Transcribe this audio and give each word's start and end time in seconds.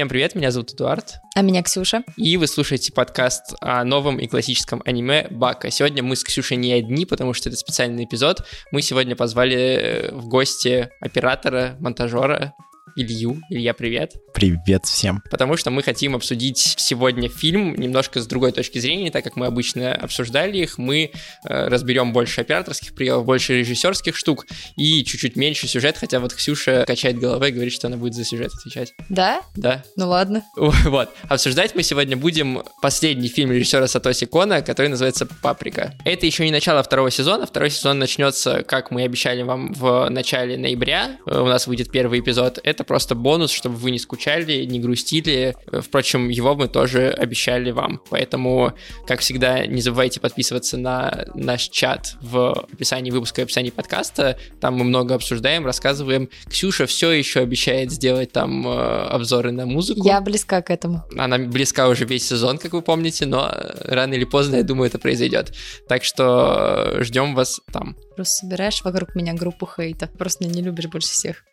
Всем 0.00 0.08
привет, 0.08 0.34
меня 0.34 0.50
зовут 0.50 0.72
Эдуард. 0.72 1.20
А 1.34 1.42
меня 1.42 1.62
Ксюша. 1.62 2.04
И 2.16 2.38
вы 2.38 2.46
слушаете 2.46 2.90
подкаст 2.90 3.52
о 3.60 3.84
новом 3.84 4.18
и 4.18 4.26
классическом 4.28 4.80
аниме 4.86 5.26
Бака. 5.30 5.70
Сегодня 5.70 6.02
мы 6.02 6.16
с 6.16 6.24
Ксюшей 6.24 6.56
не 6.56 6.72
одни, 6.72 7.04
потому 7.04 7.34
что 7.34 7.50
это 7.50 7.58
специальный 7.58 8.04
эпизод. 8.04 8.46
Мы 8.72 8.80
сегодня 8.80 9.14
позвали 9.14 9.58
э, 9.58 10.14
в 10.14 10.26
гости 10.26 10.88
оператора, 11.02 11.76
монтажера 11.80 12.54
Илью. 12.96 13.40
Илья, 13.50 13.74
привет. 13.74 14.14
Привет 14.34 14.86
всем. 14.86 15.22
Потому 15.30 15.56
что 15.56 15.70
мы 15.70 15.82
хотим 15.82 16.14
обсудить 16.14 16.74
сегодня 16.76 17.28
фильм 17.28 17.74
немножко 17.74 18.20
с 18.20 18.26
другой 18.26 18.52
точки 18.52 18.78
зрения, 18.78 19.10
так 19.10 19.24
как 19.24 19.36
мы 19.36 19.46
обычно 19.46 19.94
обсуждали 19.94 20.58
их, 20.58 20.78
мы 20.78 21.10
э, 21.44 21.68
разберем 21.68 22.12
больше 22.12 22.40
операторских 22.40 22.94
приемов, 22.94 23.24
больше 23.24 23.58
режиссерских 23.58 24.16
штук 24.16 24.46
и 24.76 25.04
чуть-чуть 25.04 25.36
меньше 25.36 25.68
сюжет, 25.68 25.96
хотя 25.98 26.20
вот 26.20 26.34
Ксюша 26.34 26.84
качает 26.86 27.18
головой 27.18 27.50
и 27.50 27.52
говорит, 27.52 27.72
что 27.72 27.86
она 27.86 27.96
будет 27.96 28.14
за 28.14 28.24
сюжет 28.24 28.52
отвечать. 28.54 28.94
Да? 29.08 29.42
Да. 29.56 29.84
Ну 29.96 30.08
ладно. 30.08 30.44
Вот. 30.90 31.10
Обсуждать 31.28 31.74
мы 31.74 31.82
сегодня 31.82 32.16
будем 32.16 32.62
последний 32.80 33.28
фильм 33.28 33.52
режиссера 33.52 33.86
Сатоси 33.86 34.26
Кона, 34.26 34.62
который 34.62 34.88
называется 34.88 35.26
«Паприка». 35.26 35.94
Это 36.04 36.26
еще 36.26 36.44
не 36.44 36.50
начало 36.50 36.82
второго 36.82 37.10
сезона. 37.10 37.46
Второй 37.46 37.70
сезон 37.70 37.98
начнется, 37.98 38.62
как 38.62 38.90
мы 38.90 39.02
обещали 39.02 39.42
вам, 39.42 39.72
в 39.72 40.08
начале 40.08 40.56
ноября. 40.56 41.18
Э, 41.26 41.40
у 41.40 41.46
нас 41.46 41.66
выйдет 41.66 41.90
первый 41.90 42.20
эпизод. 42.20 42.58
Это 42.62 42.79
просто 42.84 43.14
бонус, 43.14 43.50
чтобы 43.50 43.76
вы 43.76 43.90
не 43.90 43.98
скучали, 43.98 44.64
не 44.64 44.80
грустили. 44.80 45.56
Впрочем, 45.72 46.28
его 46.28 46.54
мы 46.54 46.68
тоже 46.68 47.10
обещали 47.10 47.70
вам. 47.70 48.00
Поэтому, 48.10 48.72
как 49.06 49.20
всегда, 49.20 49.66
не 49.66 49.80
забывайте 49.80 50.20
подписываться 50.20 50.76
на 50.76 51.24
наш 51.34 51.68
чат 51.68 52.16
в 52.20 52.66
описании 52.72 53.10
выпуска 53.10 53.40
и 53.40 53.44
описании 53.44 53.70
подкаста. 53.70 54.38
Там 54.60 54.76
мы 54.76 54.84
много 54.84 55.14
обсуждаем, 55.14 55.66
рассказываем. 55.66 56.28
Ксюша 56.48 56.86
все 56.86 57.10
еще 57.10 57.40
обещает 57.40 57.90
сделать 57.90 58.32
там 58.32 58.66
э, 58.66 59.06
обзоры 59.08 59.52
на 59.52 59.66
музыку. 59.66 60.02
Я 60.04 60.20
близка 60.20 60.62
к 60.62 60.70
этому. 60.70 61.04
Она 61.16 61.38
близка 61.38 61.88
уже 61.88 62.04
весь 62.04 62.26
сезон, 62.26 62.58
как 62.58 62.72
вы 62.72 62.82
помните, 62.82 63.26
но 63.26 63.50
рано 63.84 64.14
или 64.14 64.24
поздно, 64.24 64.56
я 64.56 64.62
думаю, 64.62 64.88
это 64.88 64.98
произойдет. 64.98 65.54
Так 65.88 66.04
что 66.04 66.96
ждем 67.00 67.34
вас 67.34 67.60
там. 67.72 67.96
Просто 68.16 68.34
собираешь 68.34 68.82
вокруг 68.82 69.14
меня 69.14 69.34
группу 69.34 69.66
хейта. 69.66 70.08
Просто 70.18 70.44
не 70.44 70.62
любишь 70.62 70.86
больше 70.86 71.08
всех. 71.08 71.44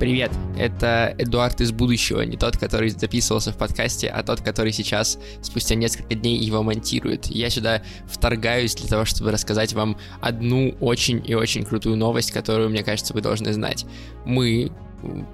Привет, 0.00 0.32
это 0.56 1.14
Эдуард 1.18 1.60
из 1.60 1.72
будущего, 1.72 2.22
не 2.22 2.38
тот, 2.38 2.56
который 2.56 2.88
записывался 2.88 3.52
в 3.52 3.58
подкасте, 3.58 4.08
а 4.08 4.22
тот, 4.22 4.40
который 4.40 4.72
сейчас, 4.72 5.18
спустя 5.42 5.74
несколько 5.74 6.14
дней, 6.14 6.38
его 6.38 6.62
монтирует. 6.62 7.26
Я 7.26 7.50
сюда 7.50 7.82
вторгаюсь 8.06 8.74
для 8.76 8.88
того, 8.88 9.04
чтобы 9.04 9.30
рассказать 9.30 9.74
вам 9.74 9.98
одну 10.22 10.74
очень 10.80 11.22
и 11.28 11.34
очень 11.34 11.64
крутую 11.64 11.98
новость, 11.98 12.32
которую, 12.32 12.70
мне 12.70 12.82
кажется, 12.82 13.12
вы 13.12 13.20
должны 13.20 13.52
знать. 13.52 13.84
Мы, 14.24 14.72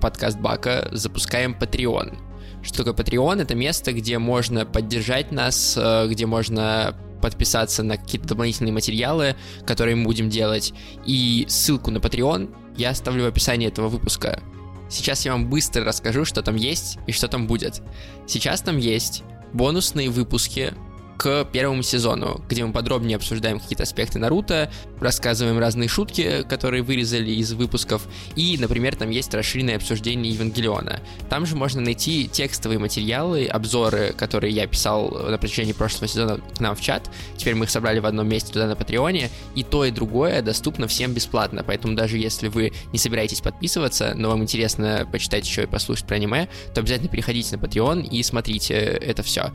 подкаст 0.00 0.40
Бака, 0.40 0.88
запускаем 0.90 1.56
Patreon. 1.56 2.18
Что 2.64 2.82
такое 2.82 3.04
Patreon? 3.04 3.42
Это 3.42 3.54
место, 3.54 3.92
где 3.92 4.18
можно 4.18 4.66
поддержать 4.66 5.30
нас, 5.30 5.78
э, 5.80 6.08
где 6.08 6.26
можно 6.26 6.96
подписаться 7.22 7.84
на 7.84 7.98
какие-то 7.98 8.26
дополнительные 8.26 8.72
материалы, 8.72 9.36
которые 9.64 9.94
мы 9.94 10.06
будем 10.06 10.28
делать. 10.28 10.74
И 11.04 11.44
ссылку 11.48 11.92
на 11.92 11.98
Patreon 11.98 12.52
я 12.76 12.90
оставлю 12.90 13.24
в 13.24 13.28
описании 13.28 13.68
этого 13.68 13.88
выпуска. 13.88 14.40
Сейчас 14.88 15.24
я 15.24 15.32
вам 15.32 15.48
быстро 15.48 15.84
расскажу, 15.84 16.24
что 16.24 16.42
там 16.42 16.56
есть 16.56 16.98
и 17.06 17.12
что 17.12 17.28
там 17.28 17.46
будет. 17.46 17.82
Сейчас 18.26 18.60
там 18.60 18.78
есть 18.78 19.24
бонусные 19.52 20.10
выпуски 20.10 20.74
к 21.16 21.44
первому 21.52 21.82
сезону, 21.82 22.40
где 22.48 22.64
мы 22.64 22.72
подробнее 22.72 23.16
обсуждаем 23.16 23.58
какие-то 23.58 23.84
аспекты 23.84 24.18
Наруто, 24.18 24.70
рассказываем 25.00 25.58
разные 25.58 25.88
шутки, 25.88 26.44
которые 26.48 26.82
вырезали 26.82 27.30
из 27.30 27.52
выпусков, 27.52 28.06
и, 28.34 28.56
например, 28.58 28.96
там 28.96 29.10
есть 29.10 29.32
расширенное 29.34 29.76
обсуждение 29.76 30.32
Евангелиона. 30.32 31.00
Там 31.28 31.46
же 31.46 31.56
можно 31.56 31.80
найти 31.80 32.28
текстовые 32.28 32.78
материалы, 32.78 33.46
обзоры, 33.46 34.14
которые 34.16 34.52
я 34.52 34.66
писал 34.66 35.10
на 35.10 35.38
протяжении 35.38 35.72
прошлого 35.72 36.08
сезона 36.08 36.40
к 36.56 36.60
нам 36.60 36.76
в 36.76 36.80
чат. 36.80 37.10
Теперь 37.36 37.54
мы 37.54 37.64
их 37.64 37.70
собрали 37.70 37.98
в 37.98 38.06
одном 38.06 38.28
месте 38.28 38.52
туда 38.52 38.66
на 38.66 38.76
Патреоне, 38.76 39.30
и 39.54 39.62
то, 39.62 39.84
и 39.84 39.90
другое 39.90 40.42
доступно 40.42 40.86
всем 40.86 41.12
бесплатно, 41.12 41.64
поэтому 41.64 41.94
даже 41.94 42.18
если 42.18 42.48
вы 42.48 42.72
не 42.92 42.98
собираетесь 42.98 43.40
подписываться, 43.40 44.12
но 44.14 44.30
вам 44.30 44.42
интересно 44.42 45.08
почитать 45.10 45.46
еще 45.46 45.64
и 45.64 45.66
послушать 45.66 46.06
про 46.06 46.16
аниме, 46.16 46.48
то 46.74 46.80
обязательно 46.80 47.08
переходите 47.08 47.56
на 47.56 47.60
Patreon 47.60 48.06
и 48.06 48.22
смотрите 48.22 48.74
это 48.74 49.22
все. 49.22 49.52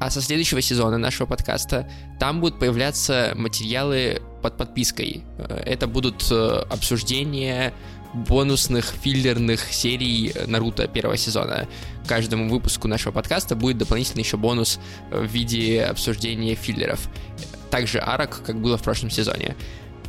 А 0.00 0.08
со 0.08 0.22
следующего 0.22 0.62
сезона 0.62 0.96
нашего 0.96 1.26
подкаста 1.26 1.86
там 2.18 2.40
будут 2.40 2.58
появляться 2.58 3.34
материалы 3.36 4.22
под 4.42 4.56
подпиской. 4.56 5.24
Это 5.38 5.86
будут 5.86 6.26
э, 6.30 6.64
обсуждения 6.70 7.74
бонусных 8.14 8.86
филлерных 8.86 9.60
серий 9.70 10.32
Наруто 10.46 10.88
первого 10.88 11.18
сезона. 11.18 11.68
Каждому 12.06 12.48
выпуску 12.48 12.88
нашего 12.88 13.12
подкаста 13.12 13.54
будет 13.54 13.76
дополнительный 13.76 14.22
еще 14.22 14.38
бонус 14.38 14.80
в 15.10 15.26
виде 15.26 15.82
обсуждения 15.82 16.54
филлеров. 16.54 17.08
Также 17.70 18.00
арок, 18.00 18.42
как 18.44 18.58
было 18.58 18.78
в 18.78 18.82
прошлом 18.82 19.10
сезоне. 19.10 19.54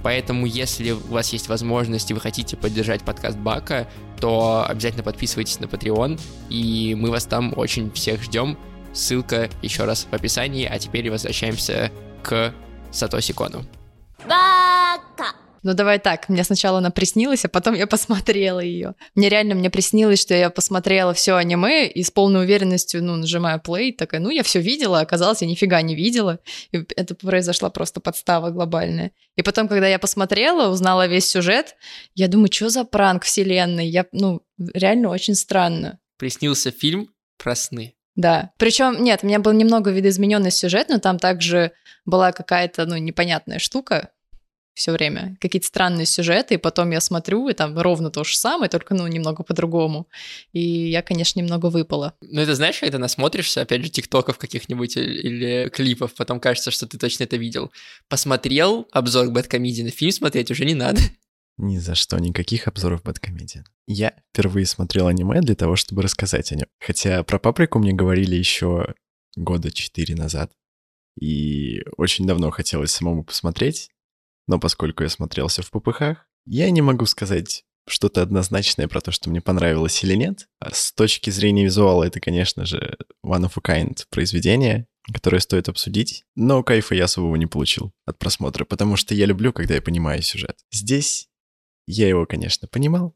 Поэтому, 0.03 0.46
если 0.46 0.91
у 0.91 1.00
вас 1.09 1.34
есть 1.34 1.50
возможность 1.50 2.09
и 2.09 2.13
вы 2.13 2.22
хотите 2.22 2.56
поддержать 2.56 3.03
подкаст 3.03 3.38
Бака, 3.38 3.88
то 4.19 4.66
обязательно 4.68 5.03
подписывайтесь 5.03 5.59
на 5.59 5.66
Patreon, 5.66 6.19
и 6.50 6.96
мы 6.97 7.12
вас 7.12 7.25
там 7.25 7.53
очень 7.56 7.91
всех 7.91 8.23
ждем. 8.23 8.58
Ссылка 8.94 9.50
еще 9.62 9.85
раз 9.85 10.07
в 10.09 10.13
описании, 10.13 10.66
а 10.66 10.78
теперь 10.78 11.09
возвращаемся 11.09 11.91
к 12.24 12.53
Сатоси 12.91 13.34
Кону. 13.34 13.63
Бака! 14.28 15.35
Ну 15.63 15.75
давай 15.75 16.00
так, 16.00 16.28
мне 16.28 16.44
сначала 16.44 16.79
она 16.79 16.90
приснилась, 16.90 17.46
а 17.46 17.50
потом 17.50 17.75
я 17.75 17.85
посмотрела 17.88 18.59
ее. 18.59 18.96
Мне 19.13 19.29
реально 19.29 19.56
мне 19.56 19.69
приснилось, 19.69 20.19
что 20.19 20.34
я 20.34 20.50
посмотрела 20.50 21.13
все 21.13 21.35
аниме 21.35 21.88
и 21.88 22.03
с 22.03 22.09
полной 22.09 22.44
уверенностью, 22.44 23.03
ну, 23.03 23.16
нажимаю 23.16 23.62
play, 23.63 23.94
такая, 23.96 24.19
ну, 24.19 24.29
я 24.31 24.41
все 24.44 24.59
видела, 24.59 25.00
а 25.00 25.03
оказалось, 25.03 25.41
я 25.41 25.47
нифига 25.47 25.81
не 25.84 25.96
видела. 25.96 26.40
И 26.72 26.84
это 26.96 27.13
произошла 27.13 27.69
просто 27.69 28.00
подстава 28.00 28.50
глобальная. 28.50 29.12
И 29.35 29.44
потом, 29.44 29.68
когда 29.68 29.88
я 29.88 30.00
посмотрела, 30.00 30.69
узнала 30.69 31.08
весь 31.08 31.29
сюжет, 31.29 31.75
я 32.16 32.28
думаю, 32.28 32.52
что 32.52 32.69
за 32.69 32.84
пранк 32.84 33.23
вселенной? 33.23 33.88
Я, 33.88 34.08
ну, 34.12 34.41
реально 34.58 35.09
очень 35.09 35.35
странно. 35.35 36.00
Приснился 36.18 36.72
фильм 36.72 37.09
про 37.38 37.56
сны. 37.56 37.94
Да. 38.16 38.51
Причем, 38.57 39.03
нет, 39.03 39.22
у 39.23 39.27
меня 39.27 39.39
был 39.39 39.53
немного 39.53 39.91
видоизмененный 39.91 40.51
сюжет, 40.51 40.89
но 40.89 40.99
там 40.99 41.17
также 41.17 41.72
была 42.05 42.31
какая-то, 42.31 42.85
ну, 42.85 42.97
непонятная 42.97 43.59
штука 43.59 44.11
все 44.73 44.91
время, 44.91 45.38
какие-то 45.41 45.67
странные 45.67 46.05
сюжеты, 46.05 46.55
и 46.55 46.57
потом 46.57 46.91
я 46.91 47.01
смотрю, 47.01 47.49
и 47.49 47.53
там 47.53 47.77
ровно 47.77 48.09
то 48.09 48.23
же 48.23 48.35
самое, 48.35 48.69
только, 48.69 48.95
ну, 48.95 49.05
немного 49.07 49.44
по-другому. 49.44 50.07
И 50.53 50.61
я, 50.61 51.01
конечно, 51.01 51.39
немного 51.39 51.67
выпала. 51.67 52.16
Ну, 52.22 52.41
это 52.41 52.55
знаешь, 52.55 52.79
когда 52.79 52.97
насмотришься, 52.97 53.61
опять 53.61 53.83
же, 53.83 53.89
тиктоков 53.89 54.38
каких-нибудь 54.38 54.95
или, 54.97 55.19
или 55.19 55.69
клипов, 55.69 56.13
потом 56.16 56.39
кажется, 56.39 56.72
что 56.72 56.88
ты 56.88 56.97
точно 56.97 57.25
это 57.25 57.35
видел. 57.35 57.72
Посмотрел 58.07 58.88
обзор 58.91 59.29
Бэткомедии 59.29 59.83
на 59.83 59.91
фильм 59.91 60.11
смотреть 60.11 60.51
уже 60.51 60.66
не 60.66 60.73
надо. 60.73 61.01
Ни 61.61 61.77
за 61.77 61.94
что, 61.94 62.17
никаких 62.17 62.67
обзоров 62.67 63.03
Бэткомедии. 63.03 63.63
Я 63.85 64.16
впервые 64.33 64.66
смотрел 64.66 65.05
аниме 65.05 65.41
для 65.41 65.53
того, 65.53 65.75
чтобы 65.75 66.01
рассказать 66.01 66.51
о 66.51 66.55
нем. 66.55 66.66
Хотя 66.79 67.23
про 67.23 67.38
Паприку 67.38 67.77
мне 67.77 67.94
говорили 67.94 68.35
еще 68.35 68.95
года 69.35 69.72
четыре 69.72 70.16
назад. 70.16 70.51
И 71.19 71.83
очень 71.97 72.25
давно 72.25 72.49
хотелось 72.49 72.90
самому 72.90 73.23
посмотреть, 73.23 73.91
но 74.47 74.59
поскольку 74.59 75.03
я 75.03 75.09
смотрелся 75.09 75.61
в 75.61 75.69
ППХ, 75.69 76.25
я 76.47 76.72
не 76.72 76.81
могу 76.81 77.05
сказать 77.05 77.64
что-то 77.87 78.23
однозначное 78.23 78.87
про 78.87 78.99
то, 78.99 79.11
что 79.11 79.29
мне 79.29 79.40
понравилось 79.40 80.03
или 80.03 80.16
нет. 80.16 80.47
А 80.59 80.73
с 80.73 80.91
точки 80.91 81.29
зрения 81.29 81.66
визуала 81.66 82.05
это, 82.05 82.19
конечно 82.19 82.66
же, 82.66 82.97
one 83.23 83.46
of 83.46 83.52
a 83.55 83.61
kind 83.61 84.03
произведение, 84.09 84.87
которое 85.14 85.40
стоит 85.40 85.69
обсудить, 85.69 86.23
но 86.35 86.64
кайфа 86.64 86.96
я 86.96 87.03
особого 87.03 87.35
не 87.35 87.46
получил 87.46 87.91
от 88.07 88.17
просмотра, 88.17 88.66
потому 88.66 88.96
что 88.96 89.14
я 89.14 89.28
люблю, 89.28 89.53
когда 89.53 89.75
я 89.75 89.81
понимаю 89.81 90.23
сюжет. 90.23 90.57
Здесь 90.72 91.28
я 91.91 92.08
его, 92.08 92.26
конечно, 92.26 92.67
понимал, 92.67 93.16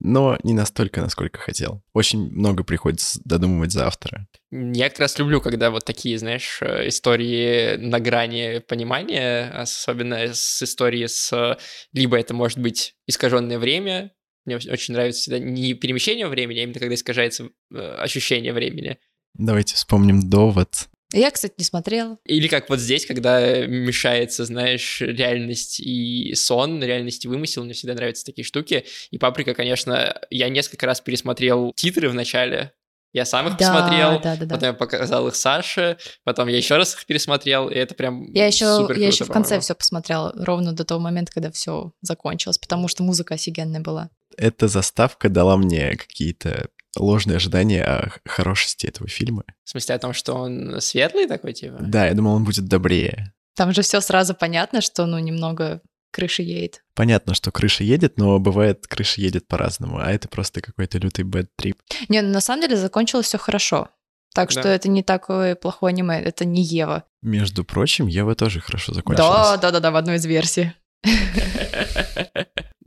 но 0.00 0.38
не 0.42 0.54
настолько, 0.54 1.00
насколько 1.00 1.38
хотел. 1.38 1.82
Очень 1.92 2.30
много 2.30 2.64
приходится 2.64 3.20
додумывать 3.24 3.72
за 3.72 3.86
автора. 3.86 4.26
Я 4.50 4.88
как 4.88 5.00
раз 5.00 5.18
люблю, 5.18 5.40
когда 5.40 5.70
вот 5.70 5.84
такие, 5.84 6.18
знаешь, 6.18 6.58
э, 6.62 6.88
истории 6.88 7.76
на 7.76 8.00
грани 8.00 8.60
понимания, 8.60 9.50
особенно 9.50 10.32
с 10.34 10.62
историей 10.62 11.06
с... 11.06 11.58
Либо 11.92 12.18
это 12.18 12.34
может 12.34 12.58
быть 12.58 12.94
искаженное 13.06 13.58
время, 13.58 14.12
мне 14.46 14.56
очень 14.56 14.94
нравится 14.94 15.20
всегда 15.20 15.38
не 15.38 15.74
перемещение 15.74 16.26
времени, 16.26 16.60
а 16.60 16.62
именно 16.62 16.80
когда 16.80 16.94
искажается 16.94 17.50
э, 17.72 17.76
ощущение 17.76 18.52
времени. 18.52 18.98
Давайте 19.34 19.76
вспомним 19.76 20.28
довод 20.28 20.88
я, 21.12 21.30
кстати, 21.30 21.54
не 21.58 21.64
смотрела. 21.64 22.18
Или 22.24 22.48
как 22.48 22.68
вот 22.68 22.78
здесь, 22.78 23.06
когда 23.06 23.66
мешается, 23.66 24.44
знаешь, 24.44 25.00
реальность 25.00 25.80
и 25.80 26.34
сон, 26.34 26.82
реальность 26.82 27.24
и 27.24 27.28
вымысел, 27.28 27.64
мне 27.64 27.74
всегда 27.74 27.94
нравятся 27.94 28.24
такие 28.24 28.44
штуки. 28.44 28.84
И 29.10 29.18
«Паприка», 29.18 29.54
конечно, 29.54 30.20
я 30.30 30.48
несколько 30.48 30.86
раз 30.86 31.00
пересмотрел 31.00 31.72
титры 31.76 32.08
в 32.08 32.14
начале, 32.14 32.72
Я 33.12 33.24
сам 33.24 33.48
их 33.48 33.56
Да, 33.56 33.72
посмотрел, 33.72 34.20
да, 34.20 34.36
да, 34.36 34.46
да. 34.46 34.54
потом 34.54 34.68
я 34.68 34.72
показал 34.72 35.26
их 35.26 35.34
Саше, 35.34 35.98
потом 36.22 36.46
я 36.46 36.56
еще 36.56 36.76
раз 36.76 36.94
их 36.94 37.06
пересмотрел, 37.06 37.68
и 37.68 37.74
это 37.74 37.96
прям 37.96 38.32
Я 38.32 38.46
еще, 38.46 38.76
супер 38.76 38.94
я 38.96 39.06
круто, 39.08 39.14
еще 39.14 39.24
в 39.24 39.32
конце 39.32 39.58
все 39.58 39.74
посмотрела, 39.74 40.32
ровно 40.36 40.72
до 40.72 40.84
того 40.84 41.00
момента, 41.00 41.32
когда 41.32 41.50
все 41.50 41.92
закончилось, 42.02 42.58
потому 42.58 42.86
что 42.86 43.02
музыка 43.02 43.34
офигенная 43.34 43.80
была. 43.80 44.10
Эта 44.36 44.68
заставка 44.68 45.28
дала 45.28 45.56
мне 45.56 45.96
какие-то 45.96 46.68
ложные 46.96 47.36
ожидания 47.36 47.82
о 47.84 48.10
хорошести 48.24 48.86
этого 48.86 49.08
фильма. 49.08 49.44
В 49.64 49.70
смысле 49.70 49.94
о 49.94 49.98
том, 49.98 50.12
что 50.12 50.34
он 50.34 50.80
светлый 50.80 51.26
такой, 51.26 51.52
типа? 51.52 51.76
Да, 51.80 52.06
я 52.06 52.14
думал, 52.14 52.34
он 52.34 52.44
будет 52.44 52.66
добрее. 52.66 53.32
Там 53.56 53.72
же 53.72 53.82
все 53.82 54.00
сразу 54.00 54.34
понятно, 54.34 54.80
что 54.80 55.06
ну 55.06 55.18
немного 55.18 55.80
крыша 56.12 56.42
едет. 56.42 56.82
Понятно, 56.94 57.34
что 57.34 57.52
крыша 57.52 57.84
едет, 57.84 58.18
но 58.18 58.38
бывает, 58.38 58.86
крыша 58.86 59.20
едет 59.20 59.46
по-разному, 59.46 59.98
а 59.98 60.10
это 60.10 60.28
просто 60.28 60.60
какой-то 60.60 60.98
лютый 60.98 61.24
бэд-трип. 61.24 61.76
Не, 62.08 62.22
ну 62.22 62.30
на 62.30 62.40
самом 62.40 62.62
деле 62.62 62.76
закончилось 62.76 63.26
все 63.26 63.38
хорошо. 63.38 63.88
Так 64.34 64.52
Да. 64.52 64.60
что 64.60 64.68
это 64.68 64.88
не 64.88 65.02
такое 65.02 65.54
плохое 65.56 65.92
аниме, 65.92 66.20
это 66.20 66.44
не 66.44 66.62
Ева. 66.62 67.04
Между 67.22 67.64
прочим, 67.64 68.06
Ева 68.06 68.34
тоже 68.34 68.60
хорошо 68.60 68.94
закончилась. 68.94 69.28
Да, 69.28 69.56
да, 69.56 69.70
да, 69.72 69.80
да, 69.80 69.90
в 69.90 69.96
одной 69.96 70.16
из 70.16 70.24
версий. 70.24 70.72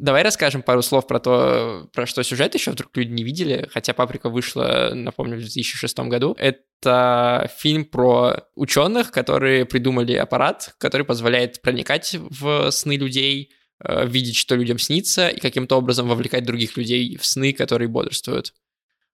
Давай 0.03 0.21
расскажем 0.21 0.63
пару 0.63 0.81
слов 0.81 1.07
про 1.07 1.17
то, 1.21 1.87
про 1.93 2.05
что 2.05 2.23
сюжет 2.23 2.53
еще 2.55 2.71
вдруг 2.71 2.89
люди 2.97 3.11
не 3.13 3.23
видели, 3.23 3.69
хотя 3.71 3.93
«Паприка» 3.93 4.27
вышла, 4.27 4.91
напомню, 4.93 5.37
в 5.37 5.39
2006 5.39 5.97
году. 5.99 6.35
Это 6.37 7.49
фильм 7.57 7.85
про 7.85 8.43
ученых, 8.53 9.11
которые 9.11 9.63
придумали 9.65 10.15
аппарат, 10.15 10.75
который 10.77 11.05
позволяет 11.05 11.61
проникать 11.61 12.17
в 12.19 12.69
сны 12.71 12.97
людей, 12.97 13.53
э, 13.79 14.05
видеть, 14.05 14.35
что 14.35 14.55
людям 14.55 14.77
снится, 14.77 15.29
и 15.29 15.39
каким-то 15.39 15.77
образом 15.77 16.09
вовлекать 16.09 16.43
других 16.43 16.75
людей 16.75 17.15
в 17.15 17.25
сны, 17.25 17.53
которые 17.53 17.87
бодрствуют. 17.87 18.53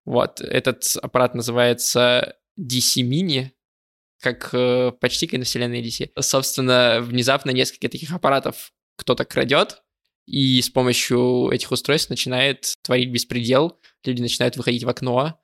Вот, 0.04 0.40
этот 0.40 0.82
аппарат 1.00 1.36
называется 1.36 2.34
DC 2.58 3.02
Mini, 3.08 3.50
как 4.20 4.48
э, 4.54 4.90
почти 5.00 5.28
киновселенная 5.28 5.82
DC. 5.82 6.10
Собственно, 6.18 6.98
внезапно 7.00 7.52
несколько 7.52 7.88
таких 7.88 8.10
аппаратов 8.10 8.72
кто-то 8.96 9.24
крадет, 9.24 9.80
и 10.30 10.62
с 10.62 10.70
помощью 10.70 11.50
этих 11.50 11.72
устройств 11.72 12.08
начинает 12.08 12.76
творить 12.82 13.10
беспредел, 13.10 13.80
люди 14.04 14.22
начинают 14.22 14.56
выходить 14.56 14.84
в 14.84 14.88
окно, 14.88 15.40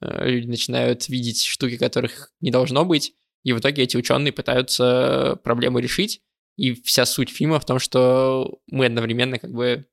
э, 0.00 0.30
люди 0.30 0.46
начинают 0.46 1.08
видеть 1.08 1.44
штуки, 1.44 1.76
которых 1.76 2.32
не 2.40 2.50
должно 2.50 2.86
быть, 2.86 3.12
и 3.42 3.52
в 3.52 3.58
итоге 3.58 3.82
эти 3.82 3.98
ученые 3.98 4.32
пытаются 4.32 5.38
проблему 5.44 5.78
решить, 5.78 6.22
и 6.56 6.72
вся 6.72 7.04
суть 7.04 7.28
фильма 7.28 7.60
в 7.60 7.66
том, 7.66 7.78
что 7.78 8.60
мы 8.66 8.86
одновременно 8.86 9.38
как 9.38 9.52
бы 9.52 9.86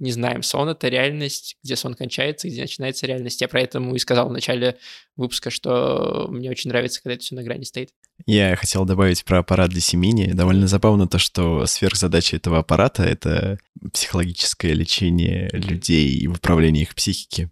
не 0.00 0.12
знаем, 0.12 0.42
сон 0.42 0.68
это 0.68 0.88
реальность, 0.88 1.56
где 1.62 1.76
сон 1.76 1.94
кончается, 1.94 2.48
где 2.48 2.62
начинается 2.62 3.06
реальность. 3.06 3.40
Я 3.40 3.48
про 3.48 3.60
это 3.60 3.78
и 3.78 3.98
сказал 3.98 4.28
в 4.28 4.32
начале 4.32 4.78
выпуска, 5.14 5.50
что 5.50 6.26
мне 6.30 6.50
очень 6.50 6.70
нравится, 6.70 7.02
когда 7.02 7.14
это 7.14 7.22
все 7.22 7.34
на 7.34 7.42
грани 7.42 7.64
стоит. 7.64 7.90
Я 8.26 8.56
хотел 8.56 8.84
добавить 8.84 9.24
про 9.24 9.40
аппарат 9.40 9.70
для 9.70 9.80
семени. 9.80 10.32
Довольно 10.32 10.66
забавно 10.66 11.06
то, 11.06 11.18
что 11.18 11.66
сверхзадача 11.66 12.36
этого 12.36 12.58
аппарата— 12.58 13.02
это 13.04 13.58
психологическое 13.92 14.72
лечение 14.72 15.50
людей 15.52 16.08
и 16.08 16.26
управление 16.26 16.82
их 16.82 16.94
психики. 16.94 17.50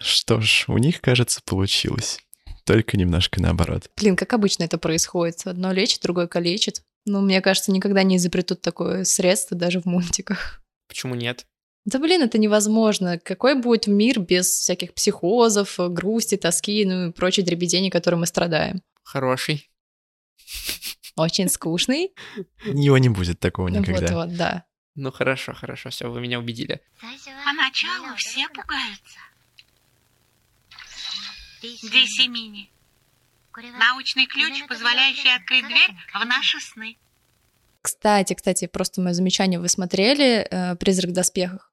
Что 0.00 0.40
ж, 0.40 0.64
у 0.68 0.78
них, 0.78 1.00
кажется, 1.00 1.40
получилось. 1.44 2.20
Только 2.64 2.96
немножко 2.96 3.42
наоборот. 3.42 3.90
Блин, 3.96 4.14
как 4.14 4.32
обычно 4.32 4.64
это 4.64 4.78
происходит. 4.78 5.46
Одно 5.46 5.72
лечит, 5.72 6.02
другое 6.02 6.28
калечит. 6.28 6.82
Ну, 7.04 7.20
мне 7.20 7.40
кажется, 7.40 7.72
никогда 7.72 8.04
не 8.04 8.16
изобретут 8.16 8.60
такое 8.60 9.02
средство 9.02 9.56
даже 9.56 9.80
в 9.80 9.86
мультиках. 9.86 10.62
Почему 10.88 11.16
нет? 11.16 11.46
Да 11.84 11.98
блин, 11.98 12.22
это 12.22 12.38
невозможно. 12.38 13.18
Какой 13.18 13.54
будет 13.54 13.86
мир 13.88 14.20
без 14.20 14.46
всяких 14.46 14.94
психозов, 14.94 15.74
грусти, 15.78 16.36
тоски, 16.36 16.84
ну 16.84 17.08
и 17.08 17.12
прочей 17.12 17.42
дребедени, 17.42 17.90
которой 17.90 18.16
мы 18.16 18.26
страдаем? 18.26 18.82
Хороший. 19.02 19.68
Очень 21.16 21.48
скучный. 21.48 22.12
Его 22.64 22.98
не 22.98 23.08
будет 23.08 23.40
такого 23.40 23.68
никогда. 23.68 24.14
Вот-вот, 24.14 24.36
да. 24.36 24.64
Ну 24.94 25.10
хорошо, 25.10 25.54
хорошо, 25.54 25.90
все, 25.90 26.10
вы 26.10 26.20
меня 26.20 26.38
убедили. 26.38 26.82
Поначалу 27.44 28.14
все 28.16 28.46
пугаются. 28.48 29.18
Mini. 32.28 32.68
Научный 33.78 34.26
ключ, 34.26 34.66
позволяющий 34.66 35.34
открыть 35.34 35.66
дверь 35.66 35.90
в 36.12 36.24
наши 36.24 36.60
сны. 36.60 36.96
Кстати, 37.82 38.34
кстати, 38.34 38.66
просто 38.66 39.00
мое 39.00 39.12
замечание. 39.12 39.58
Вы 39.58 39.68
смотрели 39.68 40.46
э, 40.48 40.76
«Призрак 40.76 41.10
в 41.10 41.14
доспехах», 41.14 41.71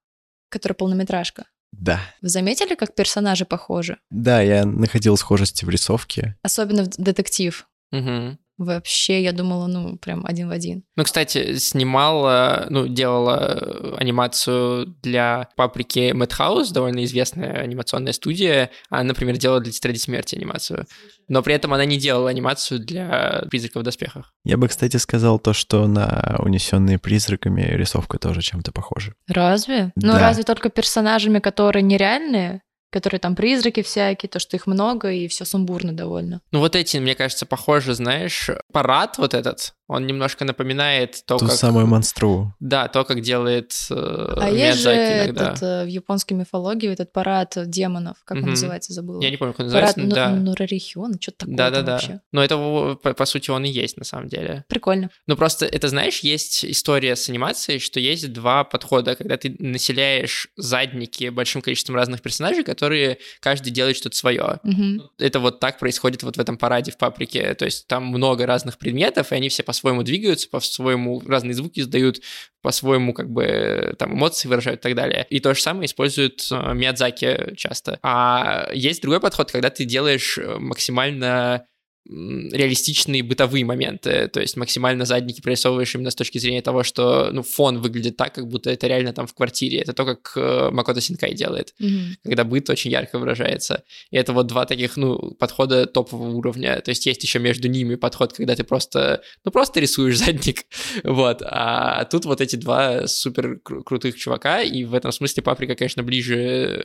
который 0.50 0.74
полнометражка? 0.74 1.46
Да. 1.72 2.00
Вы 2.22 2.30
заметили, 2.30 2.76
как 2.76 2.96
персонажи 2.96 3.46
похожи? 3.46 3.98
Да, 4.10 4.42
я 4.42 4.66
находил 4.66 5.18
схожести 5.18 5.66
в 5.66 5.70
рисовке. 5.70 6.36
Особенно 6.42 6.84
в 6.84 6.90
детектив. 6.98 7.68
Мгм. 7.92 8.40
Вообще, 8.60 9.24
я 9.24 9.32
думала, 9.32 9.68
ну, 9.68 9.96
прям 9.98 10.26
один 10.26 10.50
в 10.50 10.52
один. 10.52 10.84
Ну, 10.98 11.04
кстати, 11.06 11.56
снимала, 11.58 12.68
ну, 12.70 12.88
делала 12.90 13.58
э, 13.62 13.96
анимацию 13.98 14.86
для 15.02 15.48
паприки 15.56 16.12
Madhouse, 16.14 16.74
довольно 16.74 17.06
известная 17.06 17.54
анимационная 17.62 18.12
студия. 18.12 18.70
Она, 18.90 19.04
например, 19.04 19.38
делала 19.38 19.62
для 19.62 19.72
Тетради 19.72 19.98
Смерти 19.98 20.36
анимацию. 20.36 20.86
Но 21.30 21.42
при 21.42 21.56
этом 21.56 21.74
она 21.74 21.86
не 21.86 21.98
делала 21.98 22.30
анимацию 22.30 22.80
для 22.82 23.44
призраков 23.50 23.82
в 23.84 23.86
доспехах. 23.86 24.34
Я 24.44 24.58
бы, 24.58 24.68
кстати, 24.68 24.98
сказал 24.98 25.40
то, 25.40 25.54
что 25.54 25.88
на 25.88 26.36
«Унесенные 26.40 27.00
призраками» 27.00 27.62
рисовка 27.62 28.18
тоже 28.20 28.42
чем-то 28.42 28.74
похожа. 28.74 29.14
Разве? 29.28 29.94
Ну, 29.96 30.14
Да. 30.14 30.20
разве 30.20 30.44
только 30.44 30.70
персонажами, 30.70 31.40
которые 31.40 31.84
нереальные, 31.84 32.62
которые 32.90 33.20
там 33.20 33.36
призраки 33.36 33.82
всякие, 33.82 34.30
то, 34.30 34.40
что 34.40 34.56
их 34.56 34.68
много, 34.68 35.12
и 35.12 35.28
все 35.28 35.46
сумбурно 35.46 35.94
довольно. 35.94 36.42
Ну, 36.52 36.60
вот 36.60 36.76
эти, 36.76 36.98
мне 36.98 37.16
кажется, 37.16 37.46
похожи, 37.46 37.94
знаешь, 37.94 38.50
парад 38.72 39.18
вот 39.18 39.34
этот, 39.34 39.74
он 39.90 40.06
немножко 40.06 40.46
напоминает 40.46 41.24
то, 41.26 41.38
Ту 41.40 41.48
как... 41.48 41.56
самую 41.56 41.88
монстру. 41.88 42.54
Да, 42.60 42.88
то, 42.88 43.04
как 43.04 43.22
делает 43.22 43.74
э, 43.90 44.34
А 44.38 44.50
есть 44.50 44.80
же 44.82 44.92
иногда. 44.94 45.50
этот, 45.50 45.64
э, 45.64 45.84
в 45.84 45.88
японской 45.88 46.34
мифологии 46.34 46.90
этот 46.92 47.12
парад 47.12 47.58
демонов, 47.66 48.18
как 48.24 48.36
он 48.38 48.42
Мгм. 48.44 48.52
называется, 48.52 48.94
забыла. 48.94 49.20
Я 49.22 49.32
не 49.32 49.38
помню, 49.38 49.54
как 49.56 49.66
он 49.66 49.72
Парад 49.72 49.98
называется, 49.98 50.00
но 50.00 50.36
ну, 50.36 50.44
да. 50.46 50.52
Нурарихион, 50.52 51.14
что-то 51.20 51.38
такое 51.40 51.58
Да, 51.58 51.70
да, 51.72 51.76
там 51.78 51.86
да. 51.86 51.92
вообще. 51.94 52.22
Но 52.32 52.44
это, 52.44 52.98
по, 53.02 53.14
по 53.14 53.26
сути, 53.26 53.50
он 53.50 53.66
и 53.66 53.70
есть 53.70 53.98
на 53.98 54.06
самом 54.06 54.28
деле. 54.30 54.64
Прикольно. 54.70 55.10
Ну, 55.26 55.36
просто 55.36 55.66
это, 55.66 55.88
знаешь, 55.88 56.20
есть 56.20 56.64
история 56.64 57.16
с 57.16 57.28
анимацией, 57.28 57.80
что 57.80 58.00
есть 58.00 58.32
два 58.32 58.64
подхода, 58.64 59.16
когда 59.16 59.38
ты 59.38 59.56
населяешь 59.58 60.50
задники 60.56 61.30
большим 61.30 61.64
количеством 61.64 61.96
разных 61.96 62.22
персонажей, 62.22 62.64
которые 62.64 63.18
каждый 63.40 63.72
делает 63.72 63.98
что-то 63.98 64.16
свое. 64.16 64.60
Мгм. 64.62 65.10
Это 65.18 65.40
вот 65.40 65.60
так 65.60 65.80
происходит 65.80 66.22
вот 66.22 66.38
в 66.38 66.40
этом 66.40 66.58
параде 66.58 66.92
в 66.92 66.98
паприке. 66.98 67.56
То 67.56 67.66
есть 67.66 67.88
там 67.88 68.06
много 68.06 68.46
разных 68.46 68.78
предметов, 68.78 69.32
и 69.32 69.36
они 69.36 69.50
все 69.50 69.64
по-своему 69.80 70.04
двигаются, 70.04 70.50
по-своему 70.50 71.22
разные 71.26 71.54
звуки 71.54 71.80
издают, 71.80 72.22
по-своему 72.62 73.14
как 73.14 73.30
бы 73.30 73.96
там 73.98 74.14
эмоции 74.14 74.50
выражают 74.50 74.82
и 74.82 74.84
так 74.84 74.96
далее. 74.96 75.26
И 75.30 75.40
то 75.40 75.54
же 75.54 75.62
самое 75.62 75.86
используют 75.86 76.48
э, 76.52 76.74
Миядзаки 76.74 77.56
часто. 77.56 78.00
А 78.04 78.70
есть 78.74 79.02
другой 79.02 79.22
подход, 79.22 79.52
когда 79.52 79.70
ты 79.70 79.86
делаешь 79.86 80.38
э, 80.38 80.58
максимально 80.60 81.66
реалистичные 82.06 83.24
бытовые 83.24 83.66
моменты, 83.66 84.28
то 84.28 84.40
есть 84.40 84.58
максимально 84.58 85.06
задники 85.06 85.42
прорисовываешь 85.42 85.94
именно 85.96 86.12
с 86.12 86.16
точки 86.16 86.38
зрения 86.38 86.62
того, 86.62 86.84
что 86.84 87.30
ну, 87.32 87.44
фон 87.44 87.80
выглядит 87.80 88.18
так, 88.18 88.34
как 88.34 88.48
будто 88.48 88.70
это 88.72 88.88
реально 88.88 89.14
там 89.14 89.28
в 89.28 89.34
квартире. 89.34 89.80
Это 89.80 89.94
то, 89.94 90.06
как 90.06 90.32
э, 90.36 90.70
Макото 90.72 91.02
Синкай 91.02 91.34
делает 91.34 91.74
Мгм. 91.80 92.18
когда 92.24 92.44
быт 92.44 92.70
очень 92.70 92.92
ярко 92.92 93.20
выражается. 93.20 93.84
И 94.12 94.18
это 94.18 94.34
вот 94.34 94.48
два 94.48 94.66
таких, 94.66 94.98
ну, 94.98 95.32
подхода 95.40 95.86
топового 95.86 96.36
уровня. 96.36 96.80
То 96.82 96.90
есть 96.90 97.06
есть 97.06 97.24
еще 97.24 97.40
между 97.40 97.68
ними 97.68 97.96
подход, 97.96 98.34
когда 98.34 98.56
ты 98.56 98.64
просто, 98.64 99.22
ну, 99.46 99.52
просто 99.52 99.80
рисуешь 99.80 100.18
задник, 100.18 100.64
вот. 101.04 101.42
А 101.46 102.06
тут 102.06 102.26
вот 102.26 102.42
эти 102.42 102.56
два 102.56 103.08
супер 103.08 103.60
кру- 103.64 103.84
крутых 103.84 104.18
чувака, 104.18 104.62
и 104.62 104.84
в 104.84 104.94
этом 104.94 105.12
смысле 105.12 105.44
Паприка, 105.44 105.76
конечно, 105.76 106.04
ближе, 106.04 106.36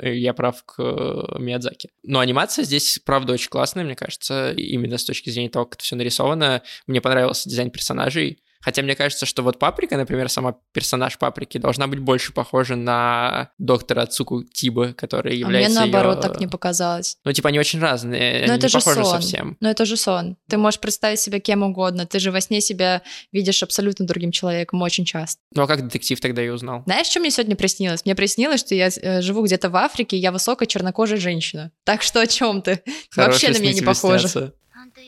э, 0.00 0.16
я 0.16 0.34
прав, 0.34 0.62
к 0.64 0.74
э, 0.78 1.38
Миядзаки. 1.38 1.88
Но 2.02 2.20
анимация 2.20 2.64
здесь, 2.64 2.98
правда, 3.04 3.32
очень 3.32 3.48
классная, 3.48 3.84
мне 3.84 3.96
кажется, 3.96 4.52
именно 4.52 4.98
с 4.98 5.03
точки 5.04 5.30
зрения 5.30 5.48
того, 5.50 5.64
как 5.66 5.74
это 5.76 5.84
все 5.84 5.96
нарисовано. 5.96 6.62
Мне 6.86 7.00
понравился 7.00 7.48
дизайн 7.48 7.70
персонажей. 7.70 8.38
Хотя 8.60 8.80
мне 8.80 8.94
кажется, 8.96 9.26
что 9.26 9.42
вот 9.42 9.58
Паприка, 9.58 9.98
например, 9.98 10.30
сама 10.30 10.56
персонаж 10.72 11.18
Паприки 11.18 11.58
должна 11.58 11.86
быть 11.86 11.98
больше 11.98 12.32
похожа 12.32 12.76
на 12.76 13.50
доктора 13.58 14.06
Цуку 14.06 14.42
Тиба, 14.42 14.94
который 14.94 15.32
А 15.32 15.36
является 15.36 15.82
мне 15.82 15.90
наоборот 15.92 16.20
её- 16.24 16.32
так 16.32 16.40
не 16.40 16.46
показалось. 16.46 17.18
Ну, 17.26 17.32
типа, 17.34 17.50
они 17.50 17.58
очень 17.58 17.78
разные, 17.78 18.46
Но 18.46 18.54
это 18.54 18.68
же 18.70 18.80
сон. 18.80 19.04
совсем. 19.04 19.58
Но 19.60 19.68
это 19.68 19.84
же 19.84 19.98
сон. 19.98 20.38
Ты 20.48 20.56
можешь 20.56 20.80
представить 20.80 21.20
себя 21.20 21.40
кем 21.40 21.62
угодно. 21.62 22.06
Ты 22.06 22.18
же 22.20 22.30
во 22.30 22.40
сне 22.40 22.62
себя 22.62 23.02
видишь 23.32 23.62
абсолютно 23.62 24.06
другим 24.06 24.32
человеком 24.32 24.80
очень 24.80 25.04
часто. 25.04 25.42
Ну, 25.54 25.64
а 25.64 25.66
как 25.66 25.82
детектив 25.84 26.18
тогда 26.20 26.40
ее 26.40 26.54
узнал? 26.54 26.84
Знаешь, 26.86 27.08
что 27.08 27.20
мне 27.20 27.30
сегодня 27.30 27.56
приснилось? 27.56 28.06
Мне 28.06 28.14
приснилось, 28.14 28.60
что 28.60 28.74
я 28.74 28.88
э, 28.88 29.20
живу 29.20 29.44
где-то 29.44 29.68
в 29.68 29.76
Африке, 29.76 30.16
я 30.16 30.32
высокая 30.32 30.66
чернокожая 30.66 31.18
женщина. 31.20 31.70
Так 31.84 32.00
что 32.00 32.18
о 32.22 32.26
чем 32.26 32.62
ты? 32.62 32.82
Вообще 33.14 33.48
Хорошие 33.48 33.50
на 33.52 33.58
меня 33.58 33.72
не 33.72 33.78
тебе 33.80 33.88
похоже. 33.88 34.20
снятся. 34.28 34.54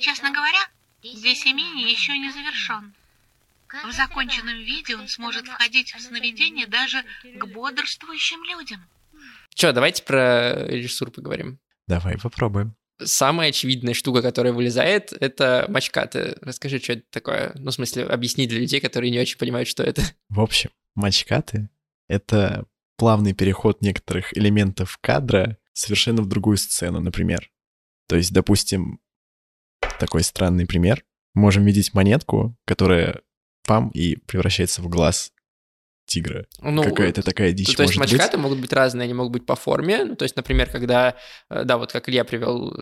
Честно 0.01 0.31
говоря, 0.31 0.59
DC 1.03 1.53
Mini 1.55 1.91
еще 1.91 2.17
не 2.19 2.31
завершен. 2.31 2.95
В 3.85 3.93
законченном 3.93 4.59
виде 4.59 4.97
он 4.97 5.09
сможет 5.09 5.47
входить 5.47 5.93
в 5.95 6.01
сновидение 6.01 6.67
даже 6.67 7.05
к 7.25 7.47
бодрствующим 7.47 8.43
людям. 8.45 8.85
Че, 9.55 9.73
давайте 9.73 10.03
про 10.03 10.67
режиссуру 10.67 11.11
поговорим. 11.11 11.59
Давай 11.87 12.19
попробуем. 12.19 12.77
самая 13.03 13.51
очевидная 13.51 13.95
штука, 13.95 14.23
которая 14.23 14.53
вылезает, 14.53 15.13
это 15.13 15.67
мачкаты. 15.69 16.39
Расскажи, 16.41 16.79
что 16.79 16.95
это 16.95 17.03
такое? 17.11 17.53
Ну, 17.57 17.71
в 17.71 17.75
смысле, 17.75 18.05
объясни 18.05 18.47
для 18.47 18.61
людей, 18.61 18.81
которые 18.81 19.11
не 19.11 19.19
очень 19.19 19.39
понимают, 19.39 19.69
что 19.69 19.83
это. 19.83 20.03
В 20.29 20.41
общем, 20.41 20.71
мачкаты— 20.95 21.69
это 22.09 22.65
плавный 22.97 23.35
переход 23.35 23.83
некоторых 23.83 24.37
элементов 24.37 24.99
кадра 25.01 25.59
совершенно 25.73 26.23
в 26.23 26.27
другую 26.27 26.57
сцену, 26.57 27.01
например. 27.01 27.51
То 28.09 28.17
есть, 28.17 28.33
допустим, 28.33 29.01
такой 29.99 30.23
странный 30.23 30.67
пример. 30.67 31.05
Можем 31.35 31.65
видеть 31.65 31.95
монетку, 31.95 32.57
которая 32.65 33.21
пам 33.67 33.91
и 33.91 34.17
превращается 34.17 34.81
в 34.83 34.89
глаз 34.89 35.33
тигра. 36.07 36.47
Ну, 36.61 36.83
Какая-то 36.83 37.23
такая 37.23 37.53
дичь 37.53 37.73
То, 37.73 37.79
то 37.79 37.83
есть 37.83 37.97
мачкаты 37.97 38.37
быть. 38.37 38.43
могут 38.43 38.61
быть 38.61 38.73
разные, 38.73 39.05
они 39.05 39.15
могут 39.15 39.33
быть 39.33 39.45
по 39.45 39.57
форме. 39.57 40.05
Ну, 40.05 40.17
то 40.17 40.23
есть, 40.23 40.37
например, 40.37 40.71
когда, 40.71 41.17
э, 41.51 41.65
да, 41.65 41.79
вот 41.79 41.93
как 41.93 42.09
Илья 42.09 42.25
привел, 42.25 42.73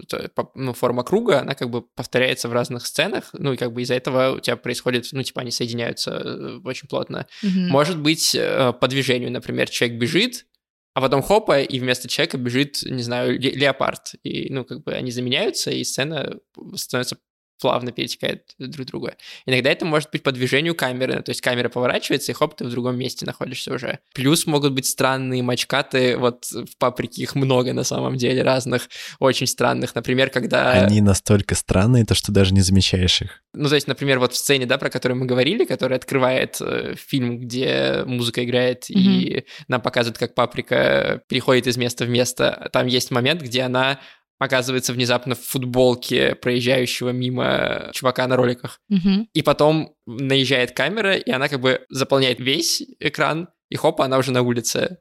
ну, 0.55 0.75
форма 0.75 1.03
круга, 1.05 1.41
она 1.41 1.55
как 1.55 1.71
бы 1.71 1.83
повторяется 1.83 2.49
в 2.49 2.53
разных 2.53 2.87
сценах, 2.87 3.31
ну, 3.33 3.55
и 3.55 3.57
как 3.57 3.73
бы 3.73 3.83
из-за 3.83 3.95
этого 3.95 4.37
у 4.37 4.41
тебя 4.41 4.57
происходит, 4.57 5.07
ну, 5.13 5.23
типа 5.23 5.41
они 5.41 5.51
соединяются 5.51 6.11
э, 6.11 6.61
очень 6.65 6.87
плотно. 6.87 7.27
Угу. 7.43 7.51
Может 7.71 7.99
быть 7.99 8.35
э, 8.35 8.73
по 8.79 8.89
движению, 8.89 9.33
например, 9.33 9.71
человек 9.71 9.99
бежит, 9.99 10.47
а 10.95 11.01
потом 11.01 11.23
хопа, 11.23 11.61
и 11.61 11.81
вместо 11.81 12.09
человека 12.09 12.39
бежит, 12.39 12.83
не 12.85 13.03
знаю, 13.03 13.39
леопард. 13.39 14.15
И, 14.23 14.53
ну, 14.53 14.65
как 14.65 14.85
бы 14.85 14.93
они 14.93 15.11
заменяются, 15.11 15.73
и 15.73 15.83
сцена 15.83 16.39
становится 16.77 17.19
плавно 17.61 17.93
перетекают 17.93 18.43
друг 18.59 18.87
друга. 18.87 19.17
Иногда 19.47 19.71
это 19.71 19.85
может 19.85 20.11
быть 20.11 20.23
по 20.23 20.33
движению 20.33 20.75
камеры, 20.75 21.23
то 21.23 21.31
есть 21.31 21.41
камера 21.41 21.69
поворачивается, 21.69 22.33
и 22.33 22.35
хоп, 22.35 22.57
ты 22.57 22.65
в 22.65 22.71
другом 22.71 22.97
месте 22.97 23.27
находишься 23.27 23.73
уже. 23.73 24.01
Плюс 24.15 24.47
могут 24.47 24.73
быть 24.73 24.87
странные 24.87 25.43
мачкаты, 25.43 26.17
вот 26.17 26.45
в 26.51 26.77
«Паприке» 26.79 27.23
их 27.23 27.35
много 27.35 27.73
на 27.73 27.85
самом 27.85 28.17
деле, 28.17 28.43
разных, 28.43 28.89
очень 29.19 29.47
странных. 29.47 29.95
Например, 29.95 30.31
когда... 30.31 30.73
Они 30.73 31.01
настолько 31.01 31.55
странные, 31.55 32.05
то 32.05 32.15
что 32.15 32.33
даже 32.33 32.53
не 32.53 32.61
замечаешь 32.61 33.23
их. 33.23 33.43
Ну, 33.55 33.69
то 33.69 33.75
есть, 33.75 33.87
например, 33.87 34.19
вот 34.19 34.33
в 34.33 34.37
сцене, 34.37 34.67
да, 34.67 34.79
про 34.79 34.91
которую 34.91 35.19
мы 35.19 35.27
говорили, 35.27 35.65
которая 35.65 35.99
открывает 35.99 36.57
э, 36.61 36.95
фильм, 36.97 37.39
где 37.39 38.03
музыка 38.07 38.45
играет, 38.45 38.91
mm-hmm. 38.91 38.95
и 38.95 39.47
нам 39.69 39.81
показывают, 39.81 40.19
как 40.19 40.35
Паприка 40.35 41.23
переходит 41.29 41.67
из 41.67 41.77
места 41.77 42.05
в 42.05 42.09
место. 42.09 42.69
Там 42.73 42.87
есть 42.87 43.11
момент, 43.11 43.43
где 43.43 43.63
она 43.63 44.01
оказывается 44.39 44.93
внезапно 44.93 45.35
в 45.35 45.41
футболке 45.41 46.35
проезжающего 46.35 47.11
мимо 47.11 47.91
чувака 47.93 48.27
на 48.27 48.37
роликах. 48.37 48.81
Угу. 48.91 49.29
И 49.33 49.43
потом 49.43 49.95
наезжает 50.07 50.73
камера, 50.73 51.17
и 51.17 51.31
она 51.31 51.49
как 51.49 51.61
бы 51.61 51.85
заполняет 51.89 52.41
весь 52.41 52.83
экран, 52.99 53.49
и 53.71 53.77
хопа, 53.77 54.05
она 54.05 54.19
уже 54.19 54.33
на 54.33 54.43
улице. 54.43 54.99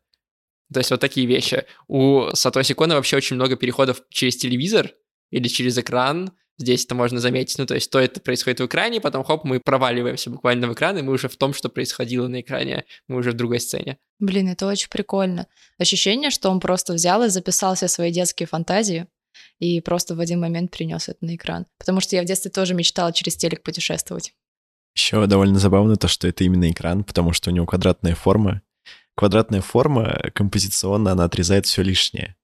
То 0.74 0.80
есть 0.80 0.92
вот 0.92 1.00
такие 1.00 1.28
вещи. 1.28 1.66
У 1.88 2.30
Сатоси 2.34 2.74
Кона 2.74 2.96
вообще 2.96 3.18
очень 3.18 3.36
много 3.36 3.56
переходов 3.56 4.02
через 4.10 4.38
телевизор 4.38 4.92
или 5.30 5.48
через 5.48 5.78
экран. 5.78 6.32
Здесь 6.58 6.86
это 6.86 6.96
можно 6.96 7.20
заметить. 7.20 7.58
Ну, 7.58 7.66
то 7.66 7.75
есть 7.75 7.90
то 7.90 8.00
это 8.00 8.22
происходит 8.22 8.60
в 8.60 8.66
экране, 8.66 9.02
потом 9.02 9.24
хоп, 9.24 9.44
мы 9.44 9.60
проваливаемся 9.60 10.30
буквально 10.30 10.68
в 10.68 10.74
экран, 10.74 10.98
и 10.98 11.02
мы 11.02 11.13
уже 11.13 11.28
в 11.28 11.36
том, 11.36 11.54
что 11.54 11.70
происходило 11.70 12.28
на 12.28 12.42
экране, 12.42 12.86
мы 13.08 13.18
уже 13.18 13.32
в 13.32 13.34
другой 13.34 13.60
сцене. 13.60 13.98
Блин, 14.20 14.48
это 14.50 14.68
очень 14.68 14.90
прикольно. 14.90 15.48
Ощущение, 15.80 16.30
что 16.30 16.50
он 16.50 16.60
просто 16.60 16.94
взял 16.94 17.24
и 17.24 17.30
записал 17.30 17.75
все 17.75 17.88
свои 17.88 18.12
детские 18.12 18.48
фантазии, 18.48 19.08
и 19.60 19.82
просто 19.82 20.16
в 20.16 20.20
один 20.20 20.40
момент 20.40 20.72
принес 20.72 21.10
это 21.10 21.25
на 21.25 21.36
экран. 21.36 21.66
Потому 21.78 22.00
что 22.00 22.16
я 22.16 22.22
в 22.22 22.25
детстве 22.25 22.52
тоже 22.52 22.74
мечтала 22.74 23.13
через 23.13 23.36
телек 23.36 23.63
путешествовать. 23.63 24.34
Еще 24.96 25.25
довольно 25.25 25.60
забавно 25.60 25.96
то, 25.96 26.08
что 26.08 26.28
это 26.28 26.44
именно 26.44 26.70
экран, 26.70 27.04
потому 27.04 27.34
что 27.34 27.50
у 27.50 27.54
него 27.54 27.66
квадратная 27.66 28.16
форма. 28.16 28.62
Квадратная 29.16 29.62
форма 29.62 30.32
композиционно, 30.34 31.12
она 31.12 31.24
отрезает 31.25 31.66
все 31.66 31.82
лишнее. 31.82 32.36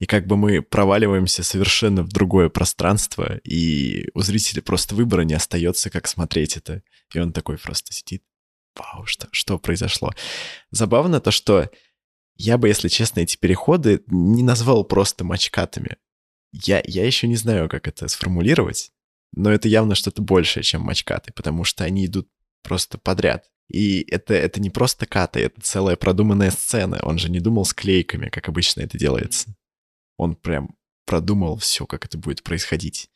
И 0.00 0.06
как 0.06 0.26
бы 0.26 0.36
мы 0.36 0.60
проваливаемся 0.60 1.42
совершенно 1.42 2.02
в 2.02 2.08
другое 2.08 2.48
пространство, 2.48 3.38
и 3.38 4.08
у 4.14 4.20
зрителя 4.20 4.60
просто 4.60 4.94
выбора 4.94 5.22
не 5.22 5.34
остается, 5.34 5.88
как 5.88 6.08
смотреть 6.08 6.56
это. 6.56 6.82
И 7.14 7.18
он 7.18 7.32
такой 7.32 7.58
просто 7.58 7.92
сидит. 7.92 8.22
Вау, 8.76 9.06
что, 9.06 9.28
что 9.30 9.58
произошло? 9.58 10.10
Забавно 10.70 11.20
то, 11.20 11.30
что 11.30 11.70
я 12.36 12.58
бы, 12.58 12.68
если 12.68 12.88
честно, 12.88 13.20
эти 13.20 13.36
переходы 13.36 14.02
не 14.08 14.42
назвал 14.42 14.84
просто 14.84 15.24
мачкатами. 15.24 15.96
Я, 16.62 16.82
я 16.86 17.04
еще 17.04 17.26
не 17.26 17.34
знаю, 17.34 17.68
как 17.68 17.88
это 17.88 18.06
сформулировать, 18.06 18.92
но 19.32 19.50
это 19.50 19.66
явно 19.68 19.96
что-то 19.96 20.22
большее, 20.22 20.62
чем 20.62 20.82
мачкаты, 20.82 21.32
потому 21.32 21.64
что 21.64 21.82
они 21.82 22.06
идут 22.06 22.28
просто 22.62 22.96
подряд. 22.96 23.50
И 23.68 24.06
это, 24.08 24.34
это 24.34 24.60
не 24.60 24.70
просто 24.70 25.06
каты, 25.06 25.40
это 25.40 25.60
целая 25.60 25.96
продуманная 25.96 26.50
сцена. 26.50 27.00
Он 27.02 27.18
же 27.18 27.28
не 27.30 27.40
думал 27.40 27.64
склейками, 27.64 28.28
как 28.28 28.48
обычно 28.48 28.82
это 28.82 28.96
делается. 28.96 29.56
Он 30.16 30.36
прям 30.36 30.76
продумал 31.06 31.56
все, 31.56 31.86
как 31.86 32.04
это 32.04 32.18
будет 32.18 32.44
происходить. 32.44 33.08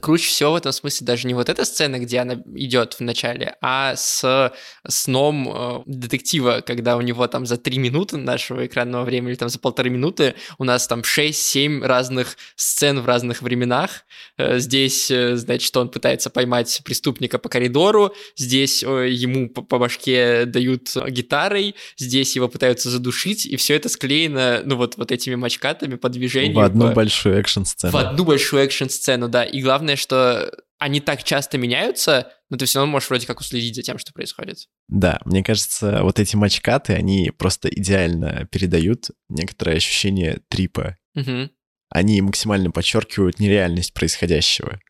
Круче 0.00 0.28
всего 0.28 0.52
в 0.52 0.56
этом 0.56 0.72
смысле 0.72 1.06
даже 1.06 1.26
не 1.26 1.34
вот 1.34 1.48
эта 1.48 1.64
сцена, 1.64 1.98
где 1.98 2.18
она 2.20 2.34
идет 2.54 2.94
в 2.94 3.00
начале, 3.00 3.56
а 3.60 3.94
с 3.96 4.52
сном 4.88 5.48
э, 5.48 5.82
детектива, 5.86 6.62
когда 6.66 6.96
у 6.96 7.00
него 7.00 7.26
там 7.26 7.46
за 7.46 7.56
три 7.56 7.78
минуты 7.78 8.16
нашего 8.16 8.66
экранного 8.66 9.04
времени 9.04 9.30
или 9.30 9.36
там 9.36 9.48
за 9.48 9.58
полторы 9.58 9.90
минуты 9.90 10.34
у 10.58 10.64
нас 10.64 10.86
там 10.86 11.00
6-7 11.00 11.84
разных 11.84 12.36
сцен 12.56 13.00
в 13.00 13.06
разных 13.06 13.42
временах. 13.42 14.04
Э, 14.38 14.58
здесь, 14.58 15.10
э, 15.10 15.36
значит, 15.36 15.76
он 15.76 15.88
пытается 15.90 16.30
поймать 16.30 16.80
преступника 16.84 17.38
по 17.38 17.48
коридору, 17.48 18.14
здесь 18.36 18.82
э, 18.82 19.08
ему 19.10 19.48
по, 19.48 19.62
по 19.62 19.78
башке 19.78 20.44
дают 20.46 20.96
гитарой, 21.08 21.74
здесь 21.96 22.36
его 22.36 22.48
пытаются 22.48 22.90
задушить, 22.90 23.46
и 23.46 23.56
все 23.56 23.74
это 23.74 23.88
склеено, 23.88 24.62
ну 24.64 24.76
вот, 24.76 24.96
вот 24.96 25.12
этими 25.12 25.34
мачкатами 25.34 25.96
по 25.96 26.08
движению. 26.08 26.54
В 26.56 26.60
одну 26.60 26.88
по... 26.88 26.94
большую 26.94 27.38
экшн-сцену. 27.38 27.92
В 27.92 27.96
одну 27.96 28.24
большую 28.24 28.64
экшн-сцену, 28.64 29.28
да. 29.28 29.44
И 29.44 29.60
главное, 29.60 29.73
что 29.96 30.50
они 30.78 31.00
так 31.00 31.24
часто 31.24 31.56
меняются, 31.56 32.30
но 32.50 32.56
ты 32.56 32.66
все 32.66 32.78
равно 32.78 32.92
можешь 32.92 33.08
вроде 33.08 33.26
как 33.26 33.40
уследить 33.40 33.74
за 33.74 33.82
тем, 33.82 33.98
что 33.98 34.12
происходит. 34.12 34.68
Да, 34.88 35.20
мне 35.24 35.42
кажется, 35.42 36.02
вот 36.02 36.20
эти 36.20 36.36
мачкаты, 36.36 36.92
они 36.94 37.30
просто 37.30 37.68
идеально 37.68 38.46
передают 38.50 39.10
некоторое 39.28 39.76
ощущение 39.76 40.40
трипа. 40.48 40.98
Угу. 41.14 41.50
Они 41.90 42.20
максимально 42.20 42.70
подчеркивают 42.70 43.40
нереальность 43.40 43.94
происходящего. 43.94 44.80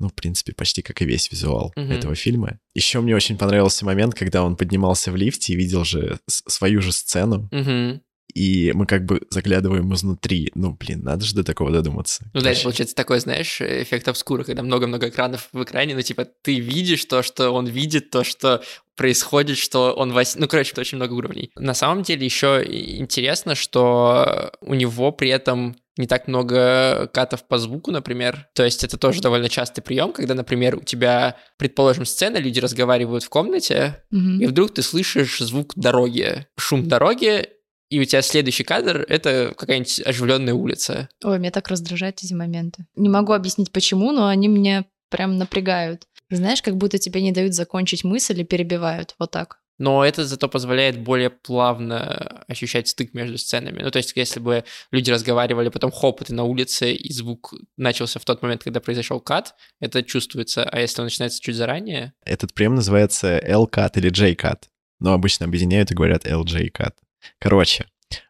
Ну, 0.00 0.08
в 0.08 0.14
принципе, 0.14 0.52
почти 0.52 0.82
как 0.82 1.02
и 1.02 1.04
весь 1.04 1.30
визуал 1.30 1.72
угу. 1.76 1.92
этого 1.92 2.14
фильма. 2.14 2.60
Еще 2.74 3.00
мне 3.00 3.16
очень 3.16 3.38
понравился 3.38 3.84
момент, 3.84 4.14
когда 4.14 4.44
он 4.44 4.56
поднимался 4.56 5.10
в 5.10 5.16
лифте 5.16 5.52
и 5.52 5.56
видел 5.56 5.84
же 5.84 6.18
свою 6.26 6.80
же 6.82 6.92
сцену. 6.92 7.48
Угу 7.52 8.00
и 8.34 8.72
мы 8.74 8.86
как 8.86 9.04
бы 9.04 9.22
заглядываем 9.30 9.92
изнутри. 9.94 10.50
Ну, 10.54 10.76
блин, 10.78 11.02
надо 11.02 11.24
же 11.24 11.34
до 11.34 11.44
такого 11.44 11.70
додуматься. 11.70 12.24
Ну 12.34 12.40
да, 12.40 12.50
это 12.50 12.62
получается 12.62 12.94
такой, 12.94 13.20
знаешь, 13.20 13.60
эффект 13.60 14.08
обскура, 14.08 14.44
когда 14.44 14.62
много-много 14.62 15.08
экранов 15.08 15.48
в 15.52 15.62
экране, 15.62 15.94
ну 15.94 16.02
типа 16.02 16.26
ты 16.42 16.60
видишь 16.60 17.04
то, 17.04 17.22
что 17.22 17.50
он 17.50 17.66
видит, 17.66 18.10
то, 18.10 18.24
что 18.24 18.62
происходит, 18.96 19.58
что 19.58 19.92
он 19.92 20.12
вас... 20.12 20.36
Ну, 20.36 20.48
короче, 20.48 20.72
это 20.72 20.80
очень 20.80 20.96
много 20.96 21.12
уровней. 21.14 21.50
На 21.56 21.74
самом 21.74 22.02
деле 22.02 22.24
еще 22.24 22.64
интересно, 22.66 23.54
что 23.54 24.52
у 24.60 24.74
него 24.74 25.12
при 25.12 25.30
этом 25.30 25.76
не 25.96 26.06
так 26.06 26.28
много 26.28 27.08
катов 27.12 27.46
по 27.46 27.58
звуку, 27.58 27.90
например. 27.90 28.48
То 28.54 28.64
есть 28.64 28.84
это 28.84 28.96
тоже 28.96 29.20
довольно 29.20 29.48
частый 29.48 29.82
прием, 29.82 30.12
когда, 30.12 30.34
например, 30.34 30.76
у 30.76 30.80
тебя, 30.80 31.36
предположим, 31.58 32.06
сцена, 32.06 32.38
люди 32.38 32.60
разговаривают 32.60 33.24
в 33.24 33.28
комнате, 33.28 34.02
mm-hmm. 34.12 34.38
и 34.38 34.46
вдруг 34.46 34.74
ты 34.74 34.82
слышишь 34.82 35.38
звук 35.38 35.72
дороги, 35.74 36.46
шум 36.56 36.88
дороги, 36.88 37.48
и 37.90 38.00
у 38.00 38.04
тебя 38.04 38.22
следующий 38.22 38.64
кадр— 38.64 39.04
это 39.08 39.54
какая-нибудь 39.56 40.00
оживленная 40.04 40.54
улица. 40.54 41.08
Ой, 41.24 41.38
меня 41.38 41.50
так 41.50 41.68
раздражают 41.68 42.22
эти 42.22 42.34
моменты. 42.34 42.86
Не 42.96 43.08
могу 43.08 43.32
объяснить, 43.32 43.72
почему, 43.72 44.12
но 44.12 44.28
они 44.28 44.48
меня 44.48 44.84
прям 45.10 45.38
напрягают. 45.38 46.06
Знаешь, 46.30 46.62
как 46.62 46.76
будто 46.76 46.98
тебе 46.98 47.22
не 47.22 47.32
дают 47.32 47.54
закончить 47.54 48.04
мысль 48.04 48.40
и 48.40 48.44
перебивают. 48.44 49.14
Вот 49.18 49.30
так. 49.30 49.58
Но 49.78 50.04
это 50.04 50.26
зато 50.26 50.48
позволяет 50.48 50.98
более 50.98 51.30
плавно 51.30 52.44
ощущать 52.48 52.88
стык 52.88 53.14
между 53.14 53.38
сценами. 53.38 53.80
Ну, 53.80 53.90
то 53.92 53.98
есть, 53.98 54.12
если 54.16 54.40
бы 54.40 54.64
люди 54.90 55.10
разговаривали, 55.10 55.68
потом 55.68 55.92
хоп, 55.92 56.24
ты 56.24 56.34
на 56.34 56.42
улице, 56.42 56.92
и 56.92 57.12
звук 57.12 57.54
начался 57.76 58.18
в 58.18 58.24
тот 58.24 58.42
момент, 58.42 58.64
когда 58.64 58.80
произошел 58.80 59.20
кат, 59.20 59.54
это 59.80 60.02
чувствуется. 60.02 60.64
А 60.64 60.80
если 60.80 61.00
он 61.00 61.06
начинается 61.06 61.40
чуть 61.40 61.54
заранее... 61.54 62.12
Этот 62.24 62.54
прием 62.54 62.74
называется 62.74 63.38
L-кат 63.38 63.96
или 63.96 64.10
J-кат. 64.10 64.68
Но 64.98 65.12
обычно 65.12 65.46
объединяют 65.46 65.92
и 65.92 65.94
говорят 65.94 66.26
LJ-кат. 66.26 66.96
Короче, 67.38 67.86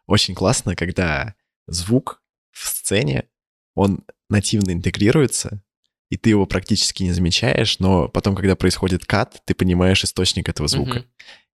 очень 0.07 0.35
классно, 0.35 0.75
когда 0.75 1.35
звук 1.67 2.21
в 2.51 2.67
сцене, 2.67 3.25
он 3.75 4.03
нативно 4.29 4.71
интегрируется, 4.71 5.61
и 6.09 6.17
ты 6.17 6.31
его 6.31 6.45
практически 6.45 7.03
не 7.03 7.11
замечаешь, 7.11 7.79
но 7.79 8.07
потом, 8.07 8.35
когда 8.35 8.55
происходит 8.55 9.05
кат, 9.05 9.41
ты 9.45 9.53
понимаешь 9.53 10.03
источник 10.03 10.49
этого 10.49 10.67
звука. 10.67 10.99
Uh-huh. 10.99 11.05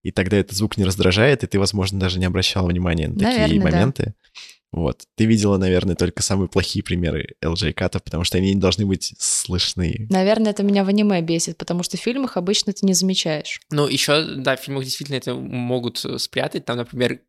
И 0.03 0.11
тогда 0.11 0.37
этот 0.37 0.55
звук 0.55 0.77
не 0.77 0.85
раздражает, 0.85 1.43
и 1.43 1.47
ты, 1.47 1.59
возможно, 1.59 1.99
даже 1.99 2.19
не 2.19 2.25
обращал 2.25 2.67
внимания 2.67 3.07
на 3.07 3.15
такие 3.15 3.39
Наверное, 3.39 3.63
моменты. 3.63 4.03
Да. 4.05 4.24
Вот. 4.71 5.03
Ты 5.15 5.25
видела, 5.25 5.57
наверное, 5.57 5.95
только 5.95 6.21
самые 6.21 6.49
плохие 6.49 6.83
примеры 6.83 7.35
LJ-катов, 7.41 8.03
потому 8.03 8.23
что 8.23 8.37
они 8.37 8.53
не 8.53 8.59
должны 8.59 8.85
быть 8.85 9.13
слышны. 9.17 10.07
Наверное, 10.09 10.51
это 10.51 10.63
меня 10.63 10.83
в 10.83 10.89
аниме 10.89 11.21
бесит, 11.21 11.57
потому 11.57 11.83
что 11.83 11.97
в 11.97 12.01
фильмах 12.01 12.35
обычно 12.35 12.73
ты 12.73 12.85
не 12.85 12.93
замечаешь. 12.93 13.61
Ну, 13.71 13.87
еще, 13.87 14.35
да, 14.35 14.57
в 14.57 14.59
фильмах 14.59 14.83
действительно 14.83 15.15
это 15.15 15.33
могут 15.33 16.03
спрятать. 16.17 16.65
Там, 16.65 16.77
например, 16.77 17.21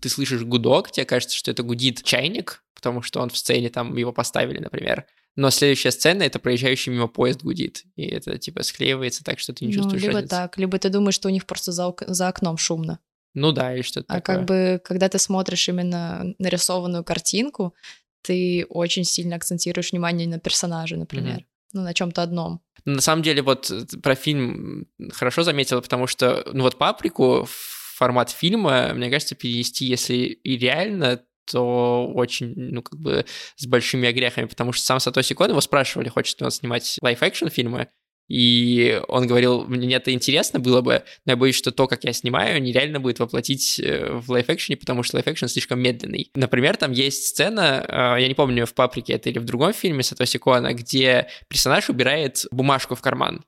ты 0.00 0.08
слышишь 0.08 0.42
гудок, 0.42 0.90
тебе 0.90 1.06
кажется, 1.06 1.36
что 1.36 1.50
это 1.50 1.62
гудит 1.62 2.02
чайник, 2.02 2.62
потому 2.74 3.02
что 3.02 3.20
он 3.20 3.30
в 3.30 3.36
сцене, 3.38 3.70
там 3.70 3.96
его 3.96 4.12
поставили, 4.12 4.58
например. 4.58 5.06
Но 5.36 5.50
следующая 5.50 5.92
сцена— 5.92 6.22
это 6.24 6.38
проезжающий 6.38 6.92
мимо 6.92 7.06
поезд 7.06 7.42
гудит. 7.42 7.84
И 7.96 8.02
это, 8.02 8.36
типа, 8.36 8.62
склеивается 8.62 9.24
так, 9.24 9.38
что 9.38 9.54
ты 9.54 9.64
не 9.64 9.70
ну, 9.70 9.76
чувствуешь 9.78 10.02
либо 10.02 10.14
разницы. 10.14 10.30
так, 10.30 10.58
либо 10.58 10.78
ты 10.78 10.88
думаешь, 10.88 11.14
что 11.14 11.28
у 11.28 11.30
них 11.30 11.46
просто 11.46 11.72
за, 11.72 11.86
ок- 11.86 12.04
за 12.06 12.28
окном 12.28 12.58
шумно. 12.58 12.98
Ну 13.34 13.52
да, 13.52 13.74
или 13.74 13.82
что-то 13.82 14.06
А 14.08 14.20
такое. 14.20 14.36
как 14.36 14.44
бы, 14.46 14.80
когда 14.84 15.08
ты 15.08 15.18
смотришь 15.18 15.68
именно 15.68 16.34
нарисованную 16.38 17.04
картинку, 17.04 17.74
ты 18.22 18.66
очень 18.68 19.04
сильно 19.04 19.36
акцентируешь 19.36 19.92
внимание 19.92 20.28
на 20.28 20.38
персонаже, 20.38 20.96
например. 20.96 21.34
Мгм. 21.36 21.46
Ну, 21.72 21.82
на 21.82 21.94
чем-то 21.94 22.22
одном. 22.22 22.60
Ну, 22.84 22.94
На 22.94 23.00
самом 23.00 23.22
деле, 23.22 23.42
вот 23.42 23.70
э, 23.70 23.84
про 24.02 24.14
фильм 24.14 24.88
хорошо 25.12 25.42
заметила, 25.44 25.80
потому 25.80 26.06
что, 26.06 26.44
ну 26.52 26.64
вот 26.64 26.78
«Паприку» 26.78 27.46
формат 27.48 28.30
фильма, 28.30 28.92
мне 28.94 29.10
кажется, 29.10 29.34
перенести, 29.34 29.84
если 29.84 30.14
и 30.16 30.56
реально, 30.56 31.22
то 31.44 32.10
очень, 32.14 32.54
ну, 32.56 32.82
как 32.82 32.98
бы 32.98 33.24
с 33.56 33.66
большими 33.66 34.08
огрехами, 34.08 34.46
потому 34.46 34.72
что 34.72 34.84
сам 34.84 35.00
Сатоси 35.00 35.34
Кон 35.34 35.50
его 35.50 35.60
спрашивали, 35.60 36.08
хочет 36.08 36.40
ли 36.40 36.44
он 36.44 36.50
снимать 36.50 36.96
live-action 37.02 37.48
фильмы, 37.48 37.88
и 38.30 39.02
он 39.08 39.26
говорил, 39.26 39.64
мне 39.66 39.96
это 39.96 40.12
интересно 40.12 40.60
было 40.60 40.82
бы, 40.82 41.02
но 41.26 41.32
я 41.32 41.36
боюсь, 41.36 41.56
что 41.56 41.72
то, 41.72 41.88
как 41.88 42.04
я 42.04 42.12
снимаю, 42.12 42.62
нереально 42.62 43.00
будет 43.00 43.18
воплотить 43.18 43.80
э, 43.80 44.08
в 44.12 44.30
live-action 44.30 44.69
е, 44.69 44.76
потому 44.76 45.02
что 45.02 45.16
live-action 45.16 45.48
слишком 45.48 45.80
медленный. 45.80 46.30
Например, 46.36 46.76
там 46.76 46.92
есть 46.92 47.26
сцена, 47.26 47.84
э, 48.16 48.22
я 48.22 48.28
не 48.28 48.34
помню, 48.34 48.66
в 48.66 48.74
«Паприке» 48.74 49.14
это 49.14 49.30
или 49.30 49.40
в 49.40 49.44
другом 49.44 49.72
фильме 49.72 50.04
Сатоси 50.04 50.38
Коана, 50.38 50.74
где 50.74 51.26
персонаж 51.48 51.90
убирает 51.90 52.44
бумажку 52.52 52.94
в 52.94 53.00
карман. 53.00 53.42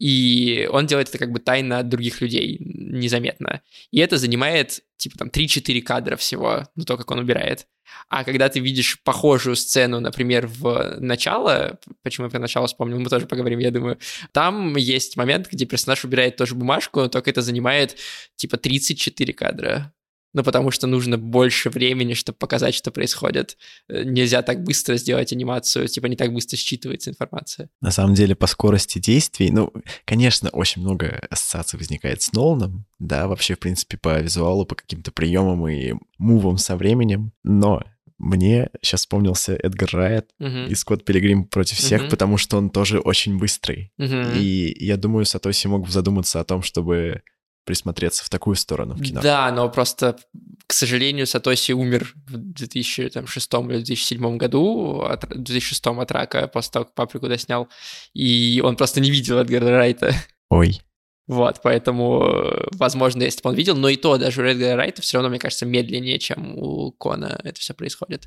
И 0.00 0.66
он 0.72 0.86
делает 0.86 1.10
это 1.10 1.18
как 1.18 1.30
бы 1.30 1.40
тайно 1.40 1.78
от 1.78 1.88
других 1.90 2.22
людей, 2.22 2.56
незаметно. 2.58 3.60
И 3.90 4.00
это 4.00 4.16
занимает, 4.16 4.80
типа, 4.96 5.18
там, 5.18 5.28
3-4 5.28 5.82
кадра 5.82 6.16
всего, 6.16 6.66
ну, 6.74 6.84
то, 6.84 6.96
как 6.96 7.10
он 7.10 7.18
убирает. 7.18 7.66
А 8.08 8.24
когда 8.24 8.48
ты 8.48 8.60
видишь 8.60 9.02
похожую 9.02 9.56
сцену, 9.56 10.00
например, 10.00 10.46
в 10.46 10.96
начало, 11.00 11.78
почему 12.02 12.26
я 12.26 12.30
про 12.30 12.38
начало 12.38 12.66
вспомнил, 12.66 12.98
мы 12.98 13.10
тоже 13.10 13.26
поговорим, 13.26 13.58
я 13.58 13.70
думаю, 13.70 13.98
там 14.32 14.74
есть 14.76 15.18
момент, 15.18 15.48
где 15.52 15.66
персонаж 15.66 16.02
убирает 16.02 16.36
тоже 16.36 16.54
бумажку, 16.54 17.00
но 17.00 17.08
только 17.08 17.28
это 17.28 17.42
занимает, 17.42 17.98
типа, 18.36 18.56
34 18.56 19.34
кадра. 19.34 19.92
Ну, 20.32 20.44
потому 20.44 20.70
что 20.70 20.86
нужно 20.86 21.18
больше 21.18 21.70
времени, 21.70 22.14
чтобы 22.14 22.38
показать, 22.38 22.74
что 22.74 22.90
происходит. 22.92 23.56
Э, 23.88 24.04
Нельзя 24.04 24.42
так 24.42 24.62
быстро 24.62 24.96
сделать 24.96 25.32
анимацию, 25.32 25.88
типа, 25.88 26.06
не 26.06 26.16
так 26.16 26.32
быстро 26.32 26.56
считывается 26.56 27.08
информация. 27.10 27.68
На 27.80 27.90
самом 27.90 28.14
деле, 28.14 28.34
по 28.36 28.46
скорости 28.46 28.98
действий, 29.00 29.50
ну, 29.50 29.72
конечно, 30.04 30.48
очень 30.50 30.82
много 30.82 31.26
ассоциаций 31.30 31.78
возникает 31.78 32.22
с 32.22 32.32
Ноланом, 32.32 32.86
да, 33.00 33.26
вообще, 33.26 33.54
в 33.54 33.58
принципе, 33.58 33.96
по 33.96 34.20
визуалу, 34.20 34.64
по 34.66 34.76
каким-то 34.76 35.10
приемам 35.10 35.66
и 35.68 35.94
мувам 36.18 36.58
со 36.58 36.76
временем, 36.76 37.32
но 37.42 37.82
мне 38.18 38.68
сейчас 38.82 39.00
вспомнился 39.00 39.54
Эдгар 39.54 39.88
Райт 39.92 40.30
Мгм. 40.38 40.66
и 40.66 40.74
Скотт 40.74 41.04
Пилигрим 41.06 41.44
против 41.44 41.78
всех, 41.78 42.02
Мгм. 42.02 42.10
потому 42.10 42.36
что 42.36 42.58
он 42.58 42.68
тоже 42.70 42.98
очень 43.00 43.38
быстрый. 43.38 43.92
Мгм. 43.96 44.32
И 44.36 44.76
я 44.78 44.96
думаю, 44.98 45.24
Сатоси 45.24 45.66
мог 45.68 45.86
бы 45.86 45.90
задуматься 45.90 46.38
о 46.38 46.44
том, 46.44 46.62
чтобы 46.62 47.22
присмотреться 47.70 48.24
в 48.24 48.28
такую 48.28 48.56
сторону 48.56 48.96
в 48.96 49.00
кино. 49.00 49.20
Да, 49.22 49.52
но 49.52 49.68
просто, 49.70 50.18
к 50.66 50.72
сожалению, 50.72 51.24
Сатоси 51.24 51.70
умер 51.70 52.16
в 52.26 52.36
2006 52.36 53.54
или 53.54 53.76
2007 53.76 54.36
году, 54.36 55.02
от, 55.02 55.22
в 55.22 55.28
2006 55.28 55.86
от 55.86 56.10
рака, 56.10 56.48
после 56.48 56.72
того, 56.72 56.84
как 56.86 56.94
«Паприку» 56.94 57.28
доснял, 57.28 57.68
и 58.12 58.60
он 58.64 58.74
просто 58.74 59.00
не 59.00 59.08
видел 59.12 59.38
Эдгара 59.38 59.70
Райта. 59.70 60.12
Ой, 60.50 60.80
Вот, 61.28 61.60
поэтому, 61.62 62.66
возможно, 62.72 63.22
если 63.22 63.40
бы 63.40 63.50
он 63.50 63.54
видел, 63.54 63.76
но 63.76 63.88
и 63.88 63.94
то, 63.94 64.18
даже 64.18 64.42
у 64.42 64.44
Эдгара 64.44 64.74
Райта 64.74 65.00
все 65.00 65.18
равно, 65.18 65.30
мне 65.30 65.38
кажется, 65.38 65.64
медленнее, 65.64 66.18
чем 66.18 66.58
у 66.58 66.90
Кона 66.90 67.40
это 67.44 67.60
все 67.60 67.72
происходит. 67.72 68.26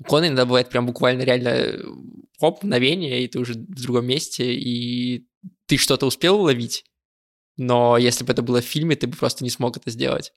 У 0.00 0.02
Кона 0.02 0.24
иногда 0.24 0.46
бывает 0.46 0.68
прям 0.68 0.84
буквально 0.84 1.22
реально 1.22 1.48
э, 1.48 1.80
хоп, 2.40 2.64
мгновение, 2.64 3.22
и 3.22 3.28
ты 3.28 3.38
уже 3.38 3.52
в 3.52 3.84
другом 3.84 4.06
месте, 4.06 4.52
и 4.52 5.28
ты 5.66 5.76
что-то 5.76 6.06
успел 6.06 6.40
уловить, 6.40 6.84
но 7.60 7.98
если 7.98 8.24
бы 8.24 8.32
это 8.32 8.40
было 8.40 8.62
в 8.62 8.64
фильме, 8.64 8.96
ты 8.96 9.06
бы 9.06 9.14
просто 9.18 9.44
не 9.44 9.50
смог 9.50 9.76
это 9.76 9.90
сделать. 9.90 10.32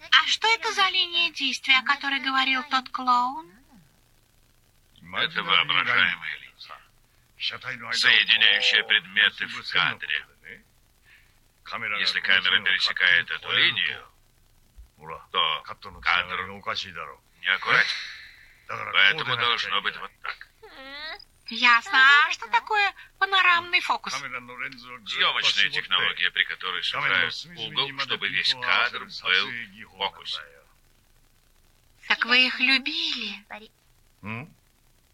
А 0.00 0.26
что 0.26 0.48
это 0.48 0.72
за 0.72 0.88
линия 0.88 1.32
действия, 1.32 1.78
о 1.78 1.84
которой 1.84 2.18
говорил 2.18 2.60
тот 2.68 2.88
клоун? 2.88 3.46
Это 5.00 5.42
воображаемая 5.44 6.38
линия, 6.40 7.92
соединяющая 7.92 8.82
предметы 8.82 9.46
в 9.46 9.72
кадре. 9.72 10.26
Если 12.00 12.20
камера 12.20 12.60
пересекает 12.64 13.30
эту 13.30 13.52
линию, 13.52 14.04
то 15.30 15.62
кадр 16.02 16.46
неаккуратен. 17.42 17.96
Поэтому 18.66 19.36
должно 19.36 19.80
быть 19.82 19.96
вот 19.98 20.10
так. 20.20 20.48
Ясно. 21.48 21.92
А 21.92 22.30
что 22.32 22.48
такое 22.48 22.92
панорамный 23.18 23.80
фокус? 23.80 24.12
Съемочная 24.14 25.70
технология, 25.70 26.30
при 26.30 26.44
которой 26.44 26.82
сужают 26.82 27.46
угол, 27.56 28.00
чтобы 28.00 28.28
весь 28.28 28.54
кадр 28.54 29.04
был 29.04 29.10
в 29.10 29.96
фокусе. 29.96 30.40
Так 32.08 32.24
вы 32.24 32.46
их 32.46 32.60
любили? 32.60 33.44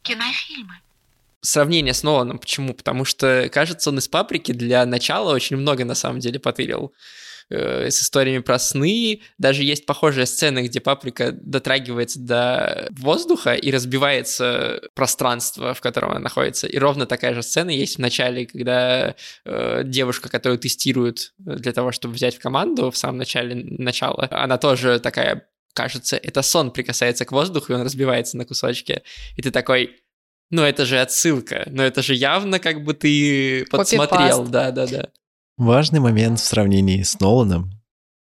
Кинофильмы. 0.03 0.81
Сравнение 1.41 1.93
с 1.93 2.03
Ноланом, 2.03 2.39
почему? 2.39 2.73
Потому 2.73 3.05
что, 3.05 3.49
кажется, 3.53 3.91
он 3.91 3.99
из 3.99 4.07
«Паприки» 4.07 4.53
для 4.53 4.87
начала 4.87 5.35
очень 5.35 5.57
много, 5.57 5.85
на 5.85 5.95
самом 5.95 6.21
деле, 6.21 6.39
потырил. 6.39 6.95
Э, 7.51 7.91
С 7.91 8.03
историями 8.03 8.41
про 8.41 8.59
сны. 8.59 9.21
Даже 9.39 9.63
есть 9.63 9.87
похожая 9.87 10.27
сцена, 10.27 10.63
где 10.63 10.81
Паприка 10.81 11.33
дотрагивается 11.33 12.21
до 12.21 12.89
воздуха 12.93 13.55
и 13.55 13.71
разбивается 13.71 14.81
пространство, 14.95 15.75
в 15.75 15.81
котором 15.81 16.13
она 16.13 16.21
находится. 16.21 16.67
И 16.67 16.79
ровно 16.79 17.07
такая 17.07 17.35
же 17.35 17.43
сцена 17.43 17.71
есть 17.71 17.97
в 17.97 17.99
начале, 18.01 18.47
когда 18.47 19.15
э, 19.45 19.83
девушка, 19.85 20.29
которую 20.29 20.59
тестируют 20.59 21.33
для 21.39 21.73
того, 21.73 21.93
чтобы 21.93 22.15
взять 22.15 22.37
в 22.37 22.41
команду 22.41 22.91
в 22.91 22.97
самом 22.97 23.19
начале 23.19 23.55
начала, 23.55 24.29
она 24.31 24.59
тоже 24.59 24.99
такая 25.01 25.47
кажется, 25.75 26.17
это 26.17 26.43
сон 26.43 26.71
прикасается 26.71 27.25
к 27.25 27.33
воздуху, 27.33 27.73
и 27.73 27.77
он 27.77 27.83
разбивается 27.83 28.37
на 28.37 28.45
кусочки. 28.45 29.03
И 29.37 29.43
ты 29.43 29.51
такой, 29.51 29.97
ну 30.51 30.63
это 30.63 30.85
же 30.85 31.01
отсылка, 31.01 31.65
но 31.67 31.83
это 31.83 32.03
же 32.03 32.15
явно 32.15 32.59
как 32.59 32.85
бы 32.85 32.95
ты 32.95 33.65
подсмотрел, 33.71 34.47
да-да-да. 34.47 35.09
Важный 35.57 36.01
момент 36.01 36.41
в 36.41 36.45
сравнении 36.45 37.03
с 37.03 37.19
Ноланом 37.21 37.71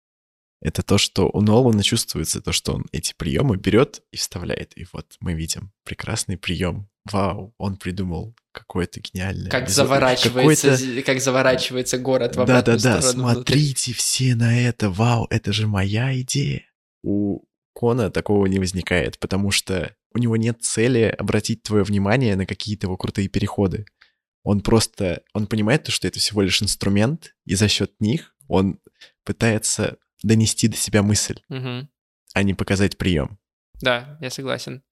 —это 0.61 0.81
то, 0.81 0.97
что 0.97 1.29
у 1.31 1.41
Нолана 1.41 1.83
чувствуется 1.83 2.41
то, 2.41 2.51
что 2.51 2.73
он 2.73 2.85
эти 2.91 3.13
приемы 3.15 3.57
берет 3.57 4.01
и 4.11 4.17
вставляет. 4.17 4.77
И 4.77 4.85
вот 4.91 5.15
мы 5.19 5.33
видим 5.33 5.71
прекрасный 5.83 6.37
прием. 6.37 6.89
Вау, 7.11 7.53
он 7.57 7.77
придумал 7.77 8.35
какое-то 8.51 8.99
гениальное... 8.99 9.49
Как 9.49 9.69
заворачивается, 9.69 10.77
как 11.05 11.21
заворачивается 11.21 11.97
город 11.99 12.35
в 12.35 12.41
обратную 12.41 12.79
Да-да-да, 12.79 13.01
смотрите 13.01 13.93
все 13.93 14.35
на 14.35 14.59
это, 14.59 14.89
вау, 14.89 15.27
это 15.29 15.53
же 15.53 15.67
моя 15.67 16.19
идея. 16.19 16.63
У 17.03 17.43
Кона 17.73 18.09
такого 18.09 18.47
не 18.47 18.59
возникает, 18.59 19.19
потому 19.19 19.51
что 19.51 19.95
у 20.13 20.17
него 20.17 20.35
нет 20.35 20.63
цели 20.63 21.15
обратить 21.17 21.61
твое 21.61 21.83
внимание 21.83 22.35
на 22.35 22.45
какие-то 22.47 22.87
его 22.87 22.97
крутые 22.97 23.29
переходы. 23.29 23.85
Он 24.47 24.61
просто, 24.61 25.23
он 25.33 25.45
понимает, 25.45 25.83
то, 25.83 25.91
что 25.91 26.07
это 26.07 26.19
всего 26.19 26.41
лишь 26.41 26.63
инструмент, 26.63 27.35
и 27.43 27.55
за 27.55 27.67
счет 27.67 27.91
них 27.99 28.33
он 28.47 28.79
пытается 29.25 29.97
донести 30.23 30.69
до 30.69 30.77
себя 30.77 31.03
мысль, 31.03 31.41
Мгм. 31.49 31.89
а 32.33 32.43
не 32.43 32.53
показать 32.53 32.97
прием. 32.97 33.39
Да, 33.81 34.17
я 34.21 34.29
согласен. 34.29 34.83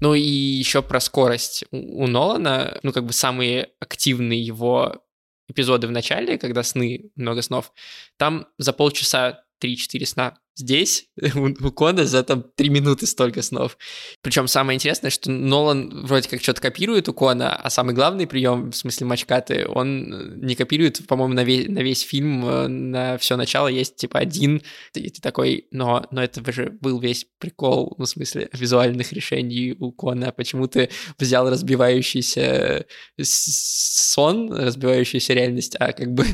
Ну 0.00 0.14
и 0.14 0.20
еще 0.20 0.82
про 0.82 0.98
скорость. 0.98 1.64
У, 1.70 2.02
у 2.02 2.06
Нолана, 2.08 2.80
ну 2.82 2.92
как 2.92 3.06
бы 3.06 3.12
самые 3.12 3.70
активные 3.78 4.42
его 4.42 5.04
эпизоды 5.46 5.86
в 5.86 5.92
начале, 5.92 6.36
когда 6.36 6.64
сны, 6.64 7.12
много 7.14 7.40
снов, 7.42 7.72
там 8.16 8.48
за 8.58 8.72
полчаса 8.72 9.44
3-4 9.62 10.06
сна. 10.06 10.38
Здесь 10.58 11.06
у, 11.36 11.70
Кона 11.70 12.04
за 12.04 12.24
там 12.24 12.42
3 12.42 12.68
минуты 12.68 13.06
столько 13.06 13.42
снов. 13.42 13.78
Причем 14.22 14.48
самое 14.48 14.74
интересное, 14.74 15.10
что 15.10 15.30
Нолан 15.30 16.04
вроде 16.04 16.28
как 16.28 16.42
что-то 16.42 16.60
копирует 16.60 17.08
у 17.08 17.14
Кона, 17.14 17.54
а 17.54 17.70
самый 17.70 17.94
главный 17.94 18.26
прием, 18.26 18.72
в 18.72 18.76
смысле 18.76 19.06
мачкаты, 19.06 19.68
он 19.68 20.12
э, 20.12 20.32
не 20.36 20.56
копирует, 20.56 21.06
по-моему, 21.06 21.34
на 21.34 21.44
весь, 21.44 21.68
на 21.68 21.78
весь 21.78 22.00
фильм, 22.00 22.44
э, 22.44 22.66
на 22.66 23.18
все 23.18 23.36
начало 23.36 23.68
есть 23.68 23.94
типа 23.96 24.18
один, 24.18 24.62
и 24.94 25.08
ты 25.10 25.20
такой, 25.20 25.68
но, 25.70 26.04
но 26.10 26.24
это 26.24 26.50
же 26.50 26.76
был 26.80 26.98
весь 26.98 27.26
прикол, 27.38 27.94
ну, 27.96 28.04
в 28.04 28.08
смысле, 28.08 28.48
визуальных 28.52 29.12
решений 29.12 29.76
у 29.78 29.92
Кона, 29.92 30.32
почему 30.32 30.66
ты 30.66 30.90
взял 31.20 31.48
разбивающийся 31.48 32.84
с- 33.16 34.10
сон, 34.10 34.52
разбивающуюся 34.52 35.34
реальность, 35.34 35.76
а 35.78 35.92
как 35.92 36.12
бы 36.12 36.26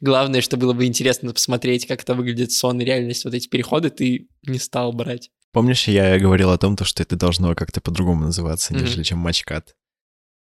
главное, 0.00 0.40
что 0.40 0.56
было 0.56 0.72
бы 0.72 0.86
интересно 0.86 1.32
посмотреть, 1.32 1.86
как 1.86 2.02
это 2.02 2.14
выглядит 2.14 2.52
сон 2.52 2.80
и 2.80 2.84
реальность, 2.84 3.24
вот 3.24 3.34
эти 3.34 3.48
переходы 3.48 3.90
ты 3.90 4.28
не 4.46 4.58
стал 4.58 4.92
брать. 4.92 5.30
Помнишь, 5.52 5.88
я 5.88 6.18
говорил 6.18 6.50
о 6.50 6.58
том, 6.58 6.76
то, 6.76 6.84
что 6.84 7.02
это 7.02 7.16
должно 7.16 7.54
как-то 7.54 7.80
по-другому 7.80 8.24
называться, 8.24 8.74
нежели 8.74 9.00
mm-hmm. 9.00 9.04
чем 9.04 9.18
матчкат? 9.18 9.74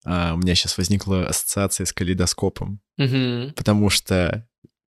А, 0.04 0.34
у 0.34 0.38
меня 0.38 0.54
сейчас 0.54 0.76
возникла 0.78 1.28
ассоциация 1.28 1.84
с 1.84 1.92
калейдоскопом, 1.92 2.80
mm-hmm. 3.00 3.52
потому 3.52 3.88
что 3.90 4.48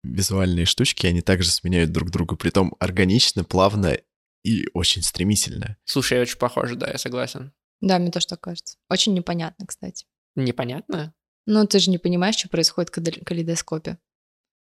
визуальные 0.04 0.66
штучки, 0.66 1.08
они 1.08 1.22
также 1.22 1.50
сменяют 1.50 1.92
друг 1.92 2.10
друга, 2.10 2.36
притом 2.36 2.76
органично, 2.80 3.44
плавно 3.44 3.98
и 4.44 4.68
очень 4.74 5.02
стремительно. 5.02 5.78
Слушай, 5.84 6.22
очень 6.22 6.38
похоже, 6.38 6.76
да, 6.76 6.90
я 6.90 6.98
согласен. 6.98 7.52
Да, 7.82 8.00
мне 8.00 8.12
тоже 8.12 8.28
так 8.28 8.42
кажется. 8.42 8.78
Очень 8.90 9.14
непонятно, 9.14 9.66
кстати. 9.66 10.06
Непонятно? 10.36 11.14
Ну, 11.46 11.66
ты 11.66 11.80
же 11.80 11.90
не 11.90 11.98
понимаешь, 11.98 12.36
что 12.36 12.50
происходит 12.50 12.96
в 12.96 13.24
калейдоскопе. 13.24 13.98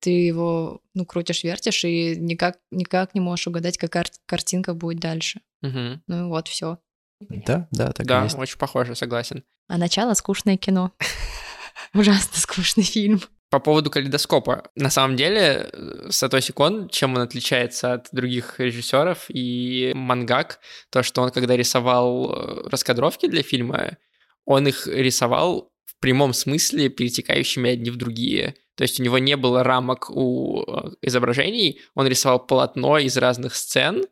Ты 0.00 0.11
его, 0.11 0.80
ну, 0.94 1.04
крутишь, 1.04 1.42
вертишь, 1.42 1.84
и 1.84 2.16
никак, 2.16 2.58
никак 2.70 3.14
не 3.14 3.20
можешь 3.20 3.46
угадать, 3.46 3.78
какая 3.78 4.06
картинка 4.26 4.74
будет 4.74 5.00
дальше. 5.00 5.40
Угу. 5.62 6.02
Ну 6.06 6.26
и 6.26 6.28
вот 6.28 6.48
все. 6.48 6.78
Да, 7.20 7.66
да, 7.72 7.92
так 7.92 8.06
да, 8.06 8.20
и 8.20 8.24
есть. 8.24 8.38
очень 8.38 8.58
похоже, 8.58 8.94
согласен. 8.94 9.44
А 9.68 9.76
начало 9.76 10.14
скучное 10.14 10.56
кино. 10.56 10.92
Ужасно 11.94 12.38
скучный 12.38 12.84
фильм. 12.84 13.20
По 13.50 13.61
поводу 13.61 13.90
калейдоскопа. 13.90 14.64
На 14.76 14.90
самом 14.90 15.16
деле, 15.16 15.70
э, 15.72 16.11
Сатоси 16.11 16.52
Кон, 16.52 16.88
чем 16.90 17.14
он 17.14 17.22
отличается 17.22 17.94
от 17.94 18.08
других 18.12 18.61
режиссеров 18.61 19.26
и 19.28 19.92
мангак, 19.94 20.61
то, 20.90 21.02
что 21.02 21.22
он, 21.22 21.30
когда 21.30 21.56
рисовал 21.56 22.30
э, 22.30 22.68
раскадровки 22.68 23.26
для 23.26 23.42
фильма, 23.42 23.96
он 24.44 24.68
их 24.68 24.87
рисовал 24.87 25.72
в 25.87 25.98
прямом 25.98 26.34
смысле 26.34 26.90
перетекающими 26.90 27.70
одни 27.70 27.90
в 27.90 27.96
другие. 27.96 28.54
То 28.78 28.82
есть 28.82 29.00
у 29.00 29.02
него 29.02 29.18
не 29.18 29.36
было 29.36 29.64
рамок 29.64 30.08
у 30.08 30.62
э, 30.62 30.90
изображений, 31.02 31.80
он 31.96 32.06
рисовал 32.06 32.38
полотно 32.46 32.98
из 32.98 33.16
разных 33.16 33.56
сцен, 33.56 34.04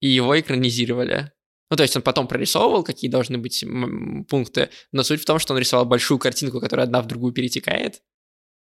и 0.00 0.08
его 0.08 0.38
экранизировали. 0.38 1.30
Ну, 1.70 1.76
то 1.76 1.84
есть 1.84 1.94
он 1.94 2.02
потом 2.02 2.26
прорисовывал, 2.26 2.82
какие 2.82 3.08
должны 3.08 3.38
быть 3.38 3.64
пункты, 4.28 4.70
но 4.90 5.04
суть 5.04 5.22
в 5.22 5.24
том, 5.24 5.38
что 5.38 5.54
он 5.54 5.60
рисовал 5.60 5.86
большую 5.86 6.18
картинку, 6.18 6.60
которая 6.60 6.86
одна 6.86 7.02
в 7.02 7.06
другую 7.06 7.32
перетекает, 7.32 8.02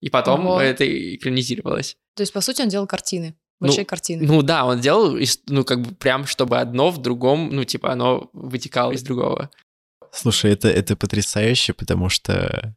и 0.02 0.12
потом 0.12 0.46
Ого. 0.46 0.62
это 0.62 0.86
экранизировалось. 1.16 1.98
То 2.16 2.22
есть, 2.22 2.32
по 2.32 2.42
сути, 2.42 2.62
он 2.62 2.70
делал 2.70 2.86
картины, 2.86 3.36
большие 3.60 3.82
ну, 3.82 3.88
картины. 3.88 4.28
Ну 4.28 4.44
да, 4.44 4.66
он 4.66 4.82
делал, 4.82 5.18
ну, 5.48 5.66
как 5.66 5.82
бы 5.82 5.96
прям, 5.96 6.28
чтобы 6.28 6.60
одно 6.60 6.92
в 6.92 7.02
другом, 7.02 7.50
ну, 7.52 7.64
типа, 7.64 7.92
оно 7.92 8.30
вытекало 8.34 8.92
из 8.92 9.02
другого. 9.02 9.50
Слушай, 10.12 10.52
это, 10.52 10.68
это 10.68 10.96
потрясающе, 10.96 11.74
потому 11.74 12.10
что 12.10 12.76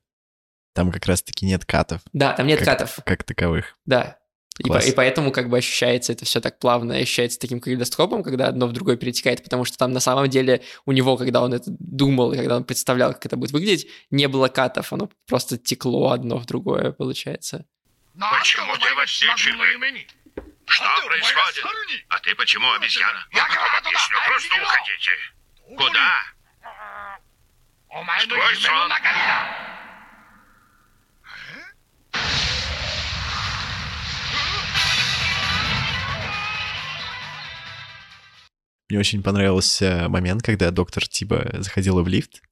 там 0.78 0.92
как 0.92 1.06
раз-таки 1.06 1.44
нет 1.44 1.64
катов. 1.64 2.02
Да, 2.12 2.34
там 2.34 2.46
нет 2.46 2.60
как, 2.60 2.68
катов. 2.68 3.00
Как 3.04 3.24
таковых. 3.24 3.76
Да. 3.84 4.18
И, 4.58 4.68
по, 4.68 4.78
и 4.78 4.92
поэтому 4.92 5.32
как 5.32 5.48
бы 5.48 5.58
ощущается 5.58 6.12
это 6.12 6.24
все 6.24 6.40
так 6.40 6.60
плавно, 6.60 6.94
ощущается 6.94 7.40
таким 7.40 7.60
калейдоскопом, 7.60 8.22
когда 8.22 8.46
одно 8.46 8.68
в 8.68 8.72
другое 8.72 8.96
перетекает, 8.96 9.42
потому 9.42 9.64
что 9.64 9.76
там 9.76 9.92
на 9.92 9.98
самом 9.98 10.28
деле 10.28 10.62
у 10.86 10.92
него, 10.92 11.16
когда 11.16 11.42
он 11.42 11.52
это 11.52 11.64
думал, 11.66 12.32
когда 12.32 12.56
он 12.56 12.62
представлял, 12.62 13.12
как 13.12 13.26
это 13.26 13.36
будет 13.36 13.50
выглядеть, 13.50 13.88
не 14.12 14.28
было 14.28 14.46
катов, 14.46 14.92
оно 14.92 15.10
просто 15.26 15.58
текло 15.58 16.12
одно 16.12 16.38
в 16.38 16.46
другое, 16.46 16.92
получается. 16.92 17.64
Почему 18.14 18.76
ты 18.76 18.94
в 18.94 18.98
отсеченной? 19.00 20.06
Что 20.66 20.84
происходит? 21.06 21.64
А 22.08 22.20
ты 22.20 22.36
почему 22.36 22.70
обезьяна? 22.72 23.26
Я 23.32 23.46
потом 23.46 23.64
объясню, 23.78 24.16
просто 24.28 24.54
уходите. 24.62 25.10
Куда? 25.76 26.38
Твой 28.28 28.56
сон. 28.56 28.92
Мне 38.88 38.98
очень 38.98 39.22
понравился 39.22 40.06
момент, 40.08 40.42
когда 40.42 40.70
доктор 40.70 41.06
Тиба 41.06 41.48
заходила 41.58 42.02
в 42.02 42.08
лифт, 42.08 42.42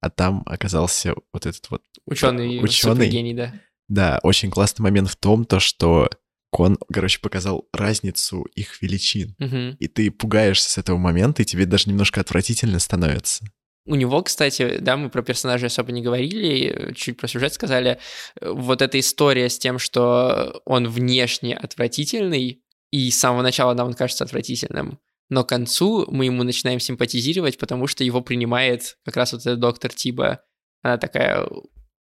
а 0.00 0.10
там 0.10 0.42
оказался 0.46 1.14
вот 1.32 1.46
этот 1.46 1.68
вот 1.70 1.82
ученый, 2.06 2.62
ученый. 2.62 3.08
гений, 3.08 3.34
да. 3.34 3.52
Да, 3.88 4.20
очень 4.22 4.50
классный 4.50 4.82
момент 4.82 5.10
в 5.10 5.16
том, 5.16 5.44
то, 5.44 5.60
что 5.60 6.08
Кон, 6.50 6.78
короче, 6.92 7.20
показал 7.20 7.68
разницу 7.72 8.42
их 8.54 8.80
величин. 8.80 9.34
Угу. 9.38 9.76
И 9.78 9.88
ты 9.88 10.10
пугаешься 10.10 10.70
с 10.70 10.78
этого 10.78 10.96
момента, 10.96 11.42
и 11.42 11.44
тебе 11.44 11.66
даже 11.66 11.90
немножко 11.90 12.20
отвратительно 12.20 12.78
становится. 12.78 13.44
У 13.84 13.94
него, 13.94 14.22
кстати, 14.22 14.78
да, 14.80 14.96
мы 14.96 15.10
про 15.10 15.22
персонажей 15.22 15.68
особо 15.68 15.92
не 15.92 16.02
говорили, 16.02 16.92
чуть 16.94 17.18
про 17.18 17.28
сюжет 17.28 17.54
сказали. 17.54 17.98
Вот 18.40 18.82
эта 18.82 18.98
история 18.98 19.48
с 19.48 19.58
тем, 19.58 19.78
что 19.78 20.60
он 20.64 20.88
внешне 20.88 21.56
отвратительный, 21.56 22.62
и 22.90 23.10
с 23.10 23.18
самого 23.18 23.42
начала 23.42 23.74
нам 23.74 23.88
он 23.88 23.94
кажется 23.94 24.24
отвратительным, 24.24 24.98
но 25.28 25.44
к 25.44 25.48
концу 25.48 26.06
мы 26.10 26.26
ему 26.26 26.42
начинаем 26.42 26.80
симпатизировать, 26.80 27.58
потому 27.58 27.86
что 27.86 28.04
его 28.04 28.20
принимает 28.20 28.98
как 29.04 29.16
раз 29.16 29.32
вот 29.32 29.42
этот 29.42 29.58
доктор 29.58 29.92
Тиба. 29.92 30.42
Она 30.82 30.98
такая, 30.98 31.48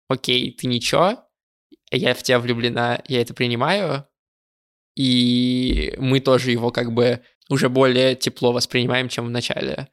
окей, 0.09 0.53
ты 0.53 0.67
ничего, 0.67 1.25
я 1.91 2.15
в 2.15 2.23
тебя 2.23 2.39
влюблена, 2.39 3.03
я 3.09 3.21
это 3.21 3.35
принимаю, 3.35 4.07
и 4.95 5.95
мы 5.99 6.21
тоже 6.21 6.51
его 6.51 6.71
как 6.71 6.93
бы 6.93 7.23
уже 7.49 7.69
более 7.69 8.15
тепло 8.15 8.53
воспринимаем, 8.53 9.09
чем 9.09 9.27
в 9.27 9.31
начале. 9.31 9.89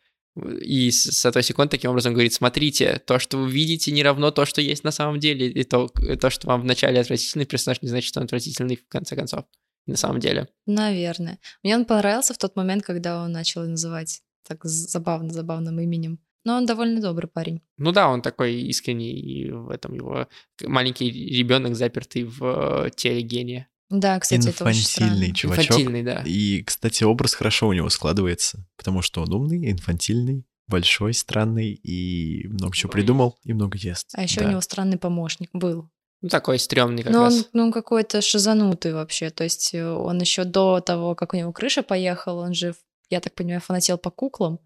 И 0.62 0.92
Сатоси 0.92 1.54
Кон 1.54 1.70
таким 1.70 1.92
образом 1.92 2.14
говорит, 2.14 2.34
смотрите, 2.34 3.02
то, 3.06 3.20
что 3.20 3.38
вы 3.38 3.50
видите, 3.50 3.92
не 3.92 4.04
равно 4.04 4.32
то, 4.32 4.46
что 4.46 4.62
есть 4.62 4.84
на 4.84 4.92
самом 4.92 5.20
деле, 5.20 5.48
и 5.48 5.64
то, 5.64 5.88
то 5.88 6.30
что 6.30 6.48
вам 6.48 6.62
в 6.62 6.66
начале 6.66 7.00
отвратительный 7.00 7.46
персонаж, 7.46 7.82
не 7.82 7.88
значит, 7.88 8.10
что 8.10 8.20
он 8.20 8.26
отвратительный 8.26 8.76
в 8.76 8.88
конце 8.90 9.16
концов 9.16 9.46
на 9.86 9.98
самом 9.98 10.20
деле. 10.20 10.48
Наверное. 10.66 11.40
Мне 11.64 11.76
он 11.76 11.86
понравился 11.86 12.34
в 12.34 12.38
тот 12.38 12.56
момент, 12.56 12.84
когда 12.84 13.24
он 13.24 13.32
начал 13.32 13.64
называть 13.64 14.22
так 14.48 14.64
забавно, 14.64 15.34
забавным 15.34 15.80
именем. 15.80 16.20
Но 16.44 16.58
он 16.58 16.68
довольно 16.68 17.02
добрый 17.02 17.28
парень. 17.28 17.62
Ну 17.78 17.92
да, 17.92 18.08
он 18.08 18.22
такой 18.22 18.62
искренний, 18.62 19.14
и 19.14 19.52
в 19.52 19.70
этом 19.72 19.96
его 19.96 20.28
маленький 20.62 21.10
ребенок 21.10 21.76
запертый 21.76 22.24
в 22.24 22.92
теле 22.96 23.22
гения. 23.22 23.68
Да, 23.90 24.20
кстати, 24.20 24.50
это 24.50 24.64
очень 24.66 25.34
чувачок. 25.34 25.66
Инфантильный, 25.66 26.04
да. 26.04 26.24
И, 26.26 26.64
кстати, 26.64 27.04
образ 27.04 27.34
хорошо 27.34 27.68
у 27.68 27.74
него 27.74 27.90
складывается, 27.90 28.68
потому 28.78 29.02
что 29.02 29.22
он 29.22 29.34
умный, 29.34 29.72
инфантильный, 29.72 30.46
большой, 30.68 31.14
странный 31.14 31.74
и 31.74 32.48
много 32.48 32.76
чего 32.76 32.92
придумал 32.92 33.38
и 33.44 33.54
много 33.54 33.78
ест. 33.78 34.10
А 34.14 34.24
еще 34.24 34.42
да. 34.42 34.48
у 34.48 34.50
него 34.52 34.62
странный 34.62 34.98
помощник 34.98 35.50
был. 35.54 35.90
Ну, 36.26 36.30
такой 36.30 36.58
стрёмный 36.58 37.04
как 37.04 37.14
Но 37.14 37.26
раз. 37.26 37.36
он, 37.36 37.46
ну, 37.54 37.64
он 37.66 37.72
какой-то 37.72 38.20
шизанутый 38.20 38.94
вообще. 38.94 39.30
То 39.30 39.44
есть 39.44 39.76
э, 39.76 39.88
он 39.88 40.20
еще 40.20 40.44
до 40.44 40.80
того, 40.80 41.14
как 41.14 41.36
у 41.36 41.38
него 41.38 41.52
крыша 41.52 41.84
поехала, 41.84 42.42
он 42.42 42.56
же, 42.56 42.74
я 43.12 43.20
так 43.20 43.36
понимаю, 43.36 43.62
фанател 43.62 44.00
по 44.00 44.10
куклам. 44.10 44.60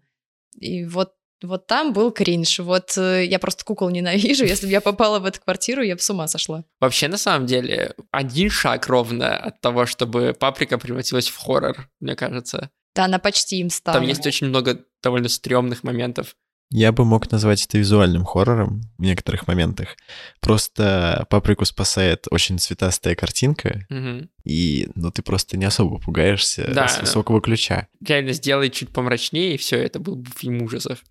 И 0.58 0.86
вот 0.86 1.12
вот 1.42 1.66
там 1.66 1.92
был 1.92 2.12
кринж. 2.12 2.60
Вот 2.60 2.96
э, 2.96 3.26
я 3.26 3.38
просто 3.38 3.66
кукол 3.66 3.90
ненавижу. 3.90 4.44
Если 4.46 4.64
бы 4.64 4.72
я 4.72 4.80
попала 4.80 5.18
в 5.18 5.26
эту 5.26 5.38
квартиру, 5.42 5.82
я 5.82 5.96
бы 5.96 6.00
с 6.00 6.08
ума 6.08 6.28
сошла. 6.28 6.64
Вообще, 6.80 7.08
на 7.08 7.18
самом 7.18 7.44
деле, 7.44 7.94
один 8.10 8.48
шаг 8.48 8.86
ровно 8.86 9.36
от 9.36 9.60
того, 9.60 9.84
чтобы 9.84 10.34
паприка 10.38 10.78
превратилась 10.78 11.28
в 11.28 11.36
хоррор, 11.36 11.90
мне 12.00 12.16
кажется. 12.16 12.70
Да, 12.94 13.04
она 13.04 13.18
почти 13.18 13.58
им 13.58 13.68
стала. 13.68 13.98
Там 13.98 14.08
есть 14.08 14.26
очень 14.26 14.46
много 14.46 14.82
довольно 15.02 15.28
стрёмных 15.28 15.82
моментов. 15.84 16.36
Я 16.72 16.92
бы 16.92 17.04
мог 17.04 17.30
назвать 17.32 17.66
это 17.66 17.78
визуальным 17.78 18.24
хоррором 18.24 18.82
в 18.96 19.02
некоторых 19.02 19.48
моментах. 19.48 19.96
Просто 20.40 21.26
паприку 21.28 21.64
спасает 21.64 22.26
очень 22.30 22.60
цветастая 22.60 23.16
картинка, 23.16 23.86
угу. 23.90 24.28
и 24.44 24.88
ну 24.94 25.10
ты 25.10 25.22
просто 25.22 25.56
не 25.56 25.64
особо 25.64 25.98
пугаешься 25.98 26.70
да, 26.72 26.86
с 26.86 27.00
высокого 27.00 27.40
ключа. 27.40 27.88
Реально 28.04 28.32
сделай 28.32 28.70
чуть 28.70 28.90
помрачнее, 28.90 29.54
и 29.54 29.58
все, 29.58 29.78
это 29.78 29.98
был 29.98 30.14
бы 30.14 30.30
фильм 30.36 30.62
ужасов. 30.62 31.02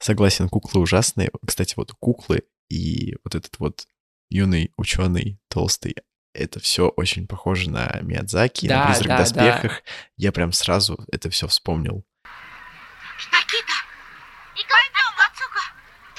Согласен, 0.00 0.48
куклы 0.48 0.80
ужасные. 0.80 1.30
Кстати, 1.44 1.74
вот 1.76 1.92
куклы 1.98 2.42
и 2.68 3.16
вот 3.24 3.34
этот 3.34 3.58
вот 3.58 3.86
юный 4.30 4.72
ученый 4.76 5.40
толстый, 5.48 5.96
это 6.34 6.60
все 6.60 6.88
очень 6.88 7.26
похоже 7.26 7.70
на 7.70 7.98
Миядзаки, 8.02 8.68
да, 8.68 8.80
на 8.80 8.86
призрак 8.86 9.08
да, 9.08 9.16
в 9.16 9.18
доспехах. 9.18 9.72
Да. 9.72 9.92
Я 10.16 10.32
прям 10.32 10.52
сразу 10.52 11.04
это 11.10 11.30
все 11.30 11.48
вспомнил. 11.48 12.04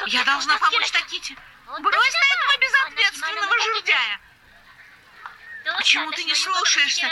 Я 0.07 0.23
должна 0.23 0.57
помочь 0.57 0.91
Таките. 0.91 1.35
Брось 1.79 2.13
этого 2.13 2.57
безответственного 2.59 3.59
жердяя. 3.59 4.19
Почему 5.77 6.11
ты 6.11 6.23
не 6.23 6.35
слушаешься? 6.35 7.09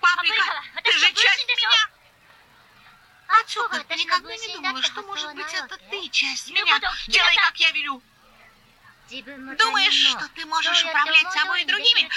Паприка, 0.00 0.62
ты 0.82 0.92
же 0.92 1.12
часть 1.12 1.48
меня. 1.48 1.90
Ацука, 3.40 3.84
ты 3.84 3.94
никогда 3.96 4.36
не 4.36 4.54
думала, 4.54 4.82
что, 4.82 5.02
может 5.02 5.34
быть, 5.34 5.52
это 5.52 5.76
ты 5.76 6.08
часть 6.08 6.50
меня. 6.50 6.80
Делай, 7.08 7.36
как 7.36 7.56
я 7.56 7.70
велю. 7.72 8.02
Думаешь, 9.10 10.10
что 10.10 10.28
ты 10.28 10.46
можешь 10.46 10.84
управлять 10.84 11.32
собой 11.32 11.62
и 11.62 11.64
другими? 11.64 12.08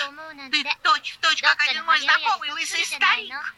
Ты 0.52 0.63
точь 0.84 1.13
в 1.13 1.18
точь, 1.18 1.42
как 1.42 1.60
один 1.62 1.84
мой 1.86 2.00
знакомый 2.00 2.52
лысый 2.52 2.86
старик. 2.86 3.56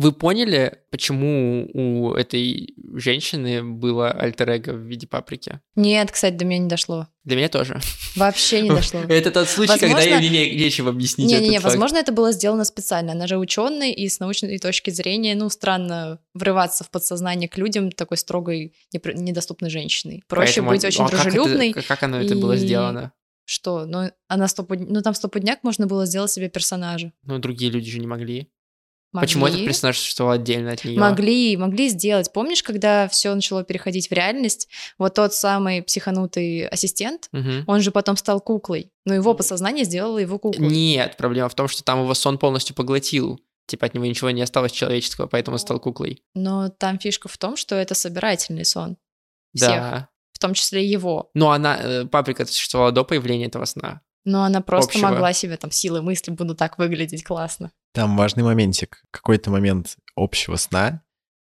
Вы 0.00 0.12
поняли, 0.12 0.78
почему 0.90 1.68
у 1.74 2.14
этой 2.14 2.74
женщины 2.94 3.62
было 3.62 4.10
альтер 4.10 4.72
в 4.72 4.78
виде 4.78 5.06
паприки? 5.06 5.60
Нет, 5.76 6.10
кстати, 6.10 6.36
до 6.36 6.46
меня 6.46 6.60
не 6.60 6.68
дошло. 6.70 7.08
Для 7.24 7.36
меня 7.36 7.50
тоже. 7.50 7.78
Вообще 8.16 8.62
не 8.62 8.70
дошло. 8.70 9.00
Это 9.10 9.30
тот 9.30 9.46
случай, 9.46 9.78
когда 9.78 10.18
мне 10.18 10.54
нечего 10.54 10.88
объяснить. 10.88 11.28
Не-не-не, 11.28 11.60
возможно, 11.60 11.98
это 11.98 12.12
было 12.12 12.32
сделано 12.32 12.64
специально. 12.64 13.12
Она 13.12 13.26
же 13.26 13.36
ученый, 13.36 13.92
и 13.92 14.08
с 14.08 14.20
научной 14.20 14.58
точки 14.58 14.88
зрения, 14.88 15.34
ну, 15.34 15.50
странно 15.50 16.18
врываться 16.32 16.82
в 16.82 16.90
подсознание 16.90 17.50
к 17.50 17.58
людям 17.58 17.92
такой 17.92 18.16
строгой, 18.16 18.72
недоступной 18.94 19.68
женщиной. 19.68 20.24
Проще 20.28 20.62
быть 20.62 20.82
очень 20.82 21.04
ну, 21.04 21.10
дружелюбной. 21.10 21.74
Как 21.74 22.02
оно 22.02 22.22
это 22.22 22.36
было 22.36 22.56
сделано? 22.56 23.12
Что? 23.44 23.84
Ну, 23.84 24.10
она 24.28 24.48
стопуд... 24.48 24.78
ну 24.80 25.02
там 25.02 25.12
стопудняк 25.12 25.62
можно 25.62 25.86
было 25.86 26.06
сделать 26.06 26.30
себе 26.30 26.48
персонажа. 26.48 27.12
Ну, 27.24 27.38
другие 27.38 27.70
люди 27.70 27.90
же 27.90 27.98
не 27.98 28.06
могли. 28.06 28.48
Могли. 29.12 29.26
Почему 29.26 29.46
этот 29.46 29.64
персонаж 29.64 29.98
существовал 29.98 30.34
отдельно 30.34 30.72
от 30.72 30.84
нее? 30.84 30.98
Могли, 30.98 31.56
могли 31.56 31.88
сделать. 31.88 32.32
Помнишь, 32.32 32.62
когда 32.62 33.08
все 33.08 33.34
начало 33.34 33.64
переходить 33.64 34.08
в 34.08 34.12
реальность, 34.12 34.68
вот 34.98 35.14
тот 35.14 35.34
самый 35.34 35.82
психанутый 35.82 36.68
ассистент, 36.68 37.28
угу. 37.32 37.64
он 37.66 37.80
же 37.80 37.90
потом 37.90 38.16
стал 38.16 38.40
куклой, 38.40 38.92
но 39.04 39.14
его 39.14 39.34
подсознание 39.34 39.84
сделало 39.84 40.18
его 40.18 40.38
куклой. 40.38 40.68
Нет, 40.68 41.16
проблема 41.16 41.48
в 41.48 41.54
том, 41.54 41.66
что 41.66 41.82
там 41.82 42.02
его 42.02 42.14
сон 42.14 42.38
полностью 42.38 42.76
поглотил. 42.76 43.40
Типа 43.66 43.86
от 43.86 43.94
него 43.94 44.06
ничего 44.06 44.30
не 44.30 44.42
осталось 44.42 44.72
человеческого, 44.72 45.26
поэтому 45.26 45.56
он 45.56 45.58
стал 45.58 45.80
куклой. 45.80 46.22
Но 46.34 46.68
там 46.68 46.98
фишка 46.98 47.28
в 47.28 47.36
том, 47.36 47.56
что 47.56 47.74
это 47.74 47.94
собирательный 47.94 48.64
сон. 48.64 48.96
Всех, 49.54 49.68
да. 49.68 50.08
В 50.32 50.38
том 50.38 50.54
числе 50.54 50.84
его. 50.84 51.30
Но 51.34 51.50
она, 51.50 51.78
э, 51.80 52.04
паприка 52.06 52.46
существовала 52.46 52.92
до 52.92 53.04
появления 53.04 53.46
этого 53.46 53.64
сна. 53.64 54.02
Но 54.24 54.44
она 54.44 54.60
просто 54.60 54.92
общего. 54.92 55.08
могла 55.08 55.32
себе 55.32 55.56
там 55.56 55.70
силы 55.70 56.02
мысли 56.02 56.30
буду 56.30 56.54
так 56.54 56.78
выглядеть 56.78 57.24
классно. 57.24 57.72
Там 57.92 58.16
важный 58.16 58.42
моментик. 58.42 59.02
Какой-то 59.10 59.50
момент 59.50 59.96
общего 60.14 60.56
сна. 60.56 61.02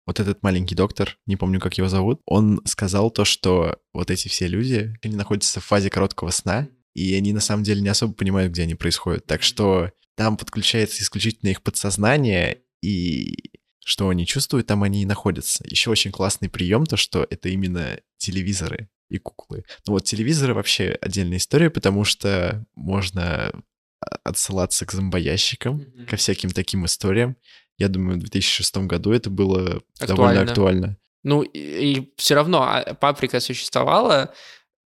Вот 0.06 0.20
этот 0.20 0.42
маленький 0.42 0.74
доктор, 0.74 1.18
не 1.26 1.36
помню, 1.36 1.60
как 1.60 1.78
его 1.78 1.88
зовут, 1.88 2.20
он 2.26 2.60
сказал 2.66 3.10
то, 3.10 3.24
что 3.24 3.78
вот 3.94 4.10
эти 4.10 4.28
все 4.28 4.46
люди, 4.46 4.94
они 5.02 5.16
находятся 5.16 5.60
в 5.60 5.64
фазе 5.64 5.88
короткого 5.88 6.30
сна, 6.30 6.68
и 6.94 7.14
они 7.14 7.32
на 7.32 7.40
самом 7.40 7.62
деле 7.62 7.80
не 7.80 7.88
особо 7.88 8.12
понимают, 8.12 8.52
где 8.52 8.64
они 8.64 8.74
происходят. 8.74 9.24
Так 9.24 9.42
что 9.42 9.92
там 10.14 10.36
подключается 10.36 11.02
исключительно 11.02 11.50
их 11.50 11.62
подсознание, 11.62 12.62
и 12.82 13.50
что 13.82 14.08
они 14.10 14.26
чувствуют, 14.26 14.66
там 14.66 14.82
они 14.82 15.02
и 15.02 15.06
находятся. 15.06 15.64
Еще 15.66 15.90
очень 15.90 16.10
классный 16.10 16.50
прием, 16.50 16.84
то, 16.84 16.96
что 16.96 17.26
это 17.28 17.48
именно 17.48 17.98
телевизоры 18.18 18.88
и 19.14 19.18
куклы. 19.18 19.64
Ну 19.86 19.94
вот 19.94 20.04
телевизоры 20.04 20.54
вообще 20.54 20.98
отдельная 21.00 21.38
история, 21.38 21.70
потому 21.70 22.04
что 22.04 22.64
можно 22.74 23.52
отсылаться 24.22 24.86
к 24.86 24.92
зомбоящикам, 24.92 25.80
mm-hmm. 25.80 26.06
ко 26.06 26.16
всяким 26.16 26.50
таким 26.50 26.84
историям. 26.84 27.36
Я 27.78 27.88
думаю, 27.88 28.18
в 28.18 28.20
2006 28.20 28.76
году 28.78 29.12
это 29.12 29.30
было 29.30 29.82
актуально. 29.98 30.06
довольно 30.06 30.42
актуально. 30.42 30.98
Ну 31.22 31.42
и, 31.42 31.58
и 31.58 32.12
все 32.16 32.34
равно 32.34 32.62
а, 32.62 32.94
паприка 32.94 33.40
существовала 33.40 34.34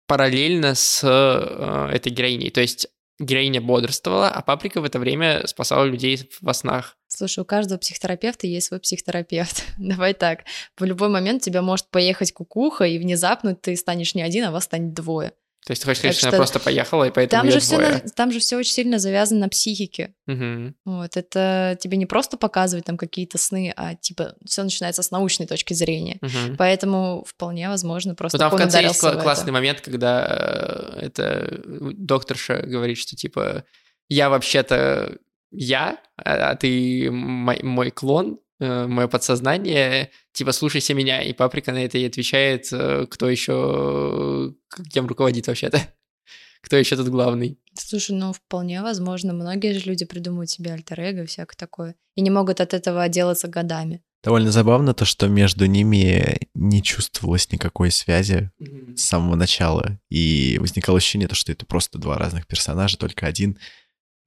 параллельно 0.07 0.75
с 0.75 1.01
э, 1.03 1.89
этой 1.93 2.11
героиней. 2.11 2.49
То 2.49 2.61
есть 2.61 2.87
героиня 3.19 3.61
бодрствовала, 3.61 4.29
а 4.29 4.41
паприка 4.41 4.79
в 4.79 4.85
это 4.85 4.99
время 4.99 5.45
спасала 5.47 5.85
людей 5.85 6.29
во 6.41 6.53
снах. 6.53 6.96
Слушай, 7.17 7.39
у 7.39 7.45
каждого 7.45 7.79
психотерапевта 7.79 8.45
есть 8.45 8.67
свой 8.67 8.79
психотерапевт. 8.79 9.63
Давай 9.79 10.13
так. 10.13 10.41
В 10.77 10.83
любой 10.83 11.09
момент 11.09 11.41
тебя 11.41 11.63
может 11.63 11.87
поехать 11.87 12.31
кукуха, 12.31 12.83
и 12.83 12.99
внезапно 12.99 13.55
ты 13.55 13.75
станешь 13.75 14.13
не 14.13 14.21
один, 14.21 14.45
а 14.45 14.51
вас 14.51 14.65
станет 14.65 14.93
двое. 14.93 15.31
То 15.65 15.71
есть 15.71 15.81
ты 15.81 15.87
хочешь 15.87 15.97
сказать, 15.97 16.15
что, 16.15 16.27
что 16.27 16.29
она 16.29 16.37
просто 16.37 16.59
поехала, 16.59 17.05
и 17.05 17.11
поэтому 17.11 17.41
там 17.41 17.51
же, 17.51 17.59
все 17.59 17.77
на, 17.79 17.99
там 17.99 18.31
же 18.31 18.39
все 18.39 18.55
очень 18.55 18.71
сильно 18.71 18.99
завязано 18.99 19.41
на 19.41 19.49
психике. 19.49 20.13
Угу. 20.27 20.75
Вот, 20.85 21.17
это 21.17 21.75
тебе 21.81 21.97
не 21.97 22.05
просто 22.05 22.37
показывать 22.37 22.85
там 22.85 22.97
какие-то 22.97 23.39
сны, 23.39 23.73
а 23.75 23.95
типа 23.95 24.35
все 24.45 24.63
начинается 24.63 25.01
с 25.01 25.09
научной 25.09 25.47
точки 25.47 25.73
зрения. 25.73 26.19
Угу. 26.21 26.55
Поэтому 26.57 27.25
вполне 27.27 27.67
возможно 27.67 28.13
просто 28.13 28.37
Ну 28.37 28.41
там 28.41 28.51
в 28.51 28.57
конце 28.57 28.83
есть 28.83 28.99
классный 28.99 29.51
момент, 29.51 29.81
когда 29.81 30.93
э, 30.99 30.99
это 31.07 31.61
докторша 31.65 32.61
говорит, 32.61 32.99
что 32.99 33.15
типа 33.15 33.65
я 34.07 34.29
вообще-то 34.29 35.17
я, 35.51 35.99
а, 36.17 36.51
а 36.51 36.55
ты 36.55 37.09
мой, 37.11 37.61
мой 37.63 37.91
клон, 37.91 38.39
Э, 38.59 38.87
мое 38.87 39.07
подсознание, 39.07 40.09
типа, 40.31 40.51
слушайся 40.51 40.95
меня, 40.95 41.21
и 41.21 41.31
Паприка 41.31 41.71
на 41.71 41.85
это 41.85 41.99
и 41.99 42.05
отвечает, 42.05 42.67
э, 42.71 43.05
кто 43.07 43.29
еще, 43.29 44.55
кем 44.91 45.05
руководит 45.05 45.45
вообще-то, 45.45 45.79
кто 46.63 46.75
еще 46.75 46.95
тут 46.95 47.09
главный. 47.09 47.59
Слушай, 47.75 48.15
ну, 48.15 48.33
вполне 48.33 48.81
возможно, 48.81 49.31
многие 49.33 49.77
же 49.77 49.87
люди 49.87 50.05
придумывают 50.05 50.49
себе 50.49 50.73
альтер 50.73 50.99
эго 50.99 51.23
и 51.23 51.25
всякое 51.27 51.55
такое, 51.55 51.95
и 52.15 52.21
не 52.21 52.31
могут 52.31 52.59
от 52.59 52.73
этого 52.73 53.03
отделаться 53.03 53.47
годами. 53.47 54.01
Довольно 54.23 54.51
забавно 54.51 54.95
то, 54.95 55.05
что 55.05 55.27
между 55.27 55.67
ними 55.67 56.39
не 56.55 56.81
чувствовалось 56.81 57.51
никакой 57.51 57.91
связи 57.91 58.49
mm-hmm. 58.59 58.97
с 58.97 59.03
самого 59.03 59.35
начала, 59.35 59.99
и 60.09 60.57
возникало 60.59 60.97
ощущение, 60.97 61.27
то, 61.27 61.35
что 61.35 61.51
это 61.51 61.67
просто 61.67 61.99
два 61.99 62.17
разных 62.17 62.47
персонажа, 62.47 62.97
только 62.97 63.27
один 63.27 63.59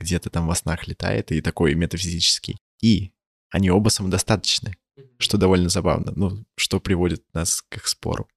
где-то 0.01 0.31
там 0.31 0.47
во 0.47 0.55
снах 0.55 0.89
летает, 0.89 1.31
и 1.31 1.41
такой 1.41 1.75
метафизический. 1.75 2.59
И 2.81 3.13
они 3.51 3.71
оба 3.71 3.91
самодостаточны, 3.91 4.75
что 5.19 5.37
довольно 5.39 5.69
забавно, 5.69 6.13
ну, 6.17 6.45
что 6.57 6.81
приводит 6.81 7.23
нас 7.35 7.63
к 7.63 7.77
их 7.77 7.87
спору. 7.87 8.29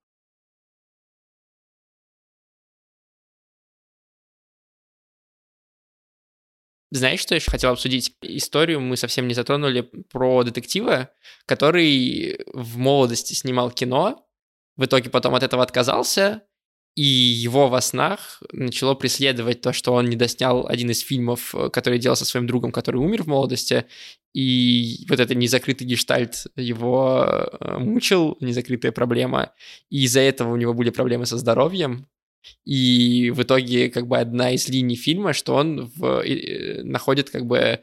Знаешь, 6.91 7.21
что 7.21 7.33
еще 7.33 7.49
хотел 7.49 7.71
обсудить? 7.71 8.15
Историю 8.21 8.79
мы 8.79 8.97
совсем 8.97 9.27
не 9.27 9.33
затронули 9.33 9.81
про 10.11 10.43
детектива, 10.43 11.09
который 11.47 12.39
в 12.53 12.77
молодости 12.77 13.33
снимал 13.33 13.71
кино, 13.71 14.27
в 14.75 14.85
итоге 14.85 15.09
потом 15.09 15.33
от 15.33 15.41
этого 15.41 15.63
отказался, 15.63 16.43
и 16.95 17.03
его 17.03 17.69
во 17.69 17.81
снах 17.81 18.41
начало 18.51 18.93
преследовать 18.93 19.61
то, 19.61 19.73
что 19.73 19.93
он 19.93 20.05
не 20.05 20.15
доснял 20.15 20.67
один 20.67 20.91
из 20.91 20.99
фильмов, 20.99 21.55
э, 21.55 21.69
который 21.69 21.97
делал 21.97 22.15
со 22.15 22.25
своим 22.25 22.45
другом, 22.45 22.71
который 22.71 22.97
умер 22.97 23.23
в 23.23 23.27
молодости, 23.27 23.85
и 24.33 25.05
вот 25.09 25.19
этот 25.19 25.35
незакрытый 25.35 25.87
гештальт 25.87 26.45
его 26.55 27.25
э, 27.25 27.77
мучил, 27.79 28.37
незакрытая 28.41 28.91
проблема, 28.91 29.53
и 29.89 30.03
из-за 30.03 30.19
этого 30.19 30.53
у 30.53 30.55
него 30.55 30.73
были 30.73 30.91
проблемы 30.91 31.25
со 31.25 31.37
здоровьем, 31.37 32.07
и 32.65 33.31
в 33.31 33.41
итоге 33.41 33.89
как 33.89 34.07
бы 34.07 34.17
одна 34.17 34.51
из 34.51 34.67
линий 34.69 34.95
фильма, 34.95 35.33
что 35.33 35.55
он 35.55 35.91
в, 35.95 36.23
э, 36.23 36.83
находит 36.83 37.31
как 37.31 37.47
бы 37.47 37.81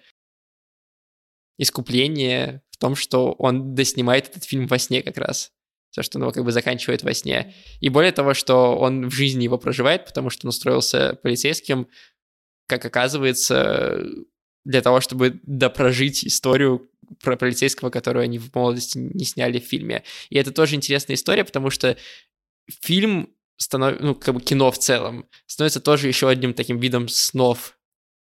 искупление 1.59 2.63
в 2.71 2.77
том, 2.77 2.95
что 2.95 3.33
он 3.33 3.75
доснимает 3.75 4.29
этот 4.29 4.45
фильм 4.45 4.67
во 4.69 4.79
сне 4.79 5.03
как 5.03 5.19
раз 5.19 5.53
все, 5.91 6.03
что 6.03 6.19
он 6.19 6.23
его 6.23 6.33
как 6.33 6.45
бы 6.45 6.53
заканчивает 6.53 7.03
во 7.03 7.13
сне. 7.15 7.55
И 7.81 7.89
более 7.89 8.13
того, 8.13 8.35
что 8.35 8.77
он 8.77 9.09
в 9.09 9.13
жизни 9.13 9.45
его 9.45 9.59
проживает, 9.59 10.07
потому 10.07 10.31
что 10.31 10.47
он 10.47 10.51
устроился 10.51 11.19
полицейским, 11.23 11.89
как 12.67 12.85
оказывается, 12.85 14.05
для 14.65 14.83
того, 14.83 15.01
чтобы 15.01 15.41
допрожить 15.43 16.25
историю 16.25 16.89
про 17.23 17.37
полицейского, 17.37 17.91
которую 17.91 18.23
они 18.23 18.39
в 18.39 18.55
молодости 18.55 18.99
не 18.99 19.25
сняли 19.25 19.59
в 19.59 19.65
фильме. 19.65 20.05
И 20.29 20.39
это 20.39 20.53
тоже 20.53 20.77
интересная 20.77 21.17
история, 21.17 21.45
потому 21.45 21.71
что 21.71 21.97
фильм 22.69 23.35
становится, 23.57 24.05
ну, 24.05 24.15
как 24.15 24.35
бы 24.35 24.41
кино 24.41 24.71
в 24.71 24.79
целом, 24.79 25.27
становится 25.47 25.81
тоже 25.81 26.09
еще 26.09 26.29
одним 26.29 26.55
таким 26.55 26.79
видом 26.79 27.09
снов. 27.09 27.77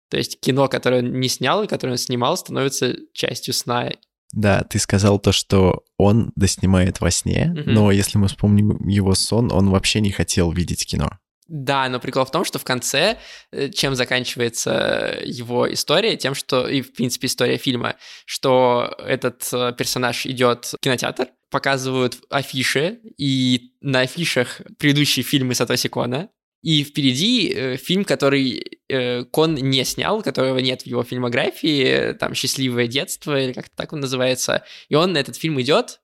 То 0.10 0.18
есть 0.18 0.40
кино, 0.40 0.68
которое 0.68 1.02
он 1.02 1.20
не 1.20 1.30
снял 1.30 1.64
и 1.64 1.68
которое 1.68 1.94
он 1.94 1.98
снимал, 1.98 2.36
становится 2.36 2.96
частью 3.14 3.54
сна 3.54 3.92
да, 4.34 4.64
ты 4.64 4.80
сказал 4.80 5.20
то, 5.20 5.32
что 5.32 5.84
он 5.98 6.32
доснимает 6.36 7.00
во 7.00 7.12
сне, 7.12 7.54
угу. 7.56 7.70
но 7.70 7.92
если 7.92 8.18
мы 8.18 8.28
вспомним 8.28 8.88
его 8.88 9.14
сон, 9.16 9.52
он 9.52 9.70
вообще 9.70 10.02
не 10.02 10.12
хотел 10.12 10.52
видеть 10.52 10.86
кино. 10.86 11.10
Да, 11.48 11.88
но 11.90 12.00
прикол 12.00 12.26
в 12.26 12.32
том, 12.32 12.46
что 12.46 12.58
в 12.58 12.64
конце, 12.64 13.18
э, 13.52 13.70
чем 13.70 13.96
заканчивается 13.96 15.20
его 15.24 15.72
история, 15.72 16.16
тем, 16.16 16.34
что, 16.34 16.68
и 16.68 16.82
в 16.82 16.94
принципе 16.94 17.28
история 17.28 17.58
фильма, 17.58 17.96
что 18.26 18.96
этот 18.98 19.48
э, 19.54 19.74
персонаж 19.78 20.26
идет 20.26 20.66
в 20.66 20.78
кинотеатр, 20.82 21.28
показывают 21.52 22.18
афиши, 22.32 23.02
и 23.18 23.74
на 23.82 24.00
афишах 24.00 24.62
предыдущие 24.80 25.24
фильмы 25.24 25.54
Сатоси 25.54 25.90
Кона, 25.90 26.30
и 26.64 26.84
впереди 26.86 27.54
э, 27.54 27.78
фильм, 27.78 28.06
который 28.06 28.80
э, 28.88 29.26
Кон 29.26 29.56
не 29.56 29.84
снял, 29.84 30.24
которого 30.24 30.60
нет 30.60 30.84
в 30.84 30.88
его 30.88 31.04
фильмографии, 31.04 32.14
там 32.14 32.34
«Счастливое 32.34 32.88
детство» 32.88 33.40
или 33.40 33.52
как-то 33.52 33.76
так 33.76 33.92
он 33.92 34.00
называется. 34.00 34.64
И 34.88 34.96
он 34.96 35.12
на 35.14 35.18
этот 35.18 35.36
фильм 35.36 35.62
идет, 35.62 36.02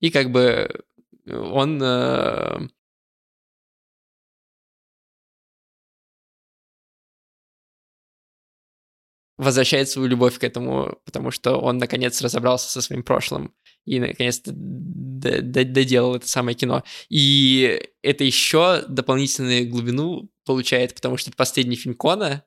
и 0.00 0.10
как 0.10 0.30
бы 0.32 0.82
он... 1.26 1.80
Э, 1.82 2.68
возвращает 9.38 9.88
свою 9.88 10.06
любовь 10.08 10.38
к 10.38 10.44
этому, 10.44 11.00
потому 11.06 11.30
что 11.30 11.56
он 11.56 11.78
наконец 11.78 12.20
разобрался 12.20 12.68
со 12.68 12.82
своим 12.82 13.02
прошлым 13.02 13.54
и 13.84 14.00
наконец-то 14.00 14.52
доделал 14.54 16.16
это 16.16 16.28
самое 16.28 16.56
кино. 16.56 16.84
И 17.08 17.82
это 18.02 18.24
еще 18.24 18.84
дополнительную 18.88 19.68
глубину 19.68 20.30
получает, 20.44 20.94
потому 20.94 21.16
что 21.16 21.30
это 21.30 21.36
последний 21.36 21.76
фильм 21.76 21.94
Кона. 21.94 22.44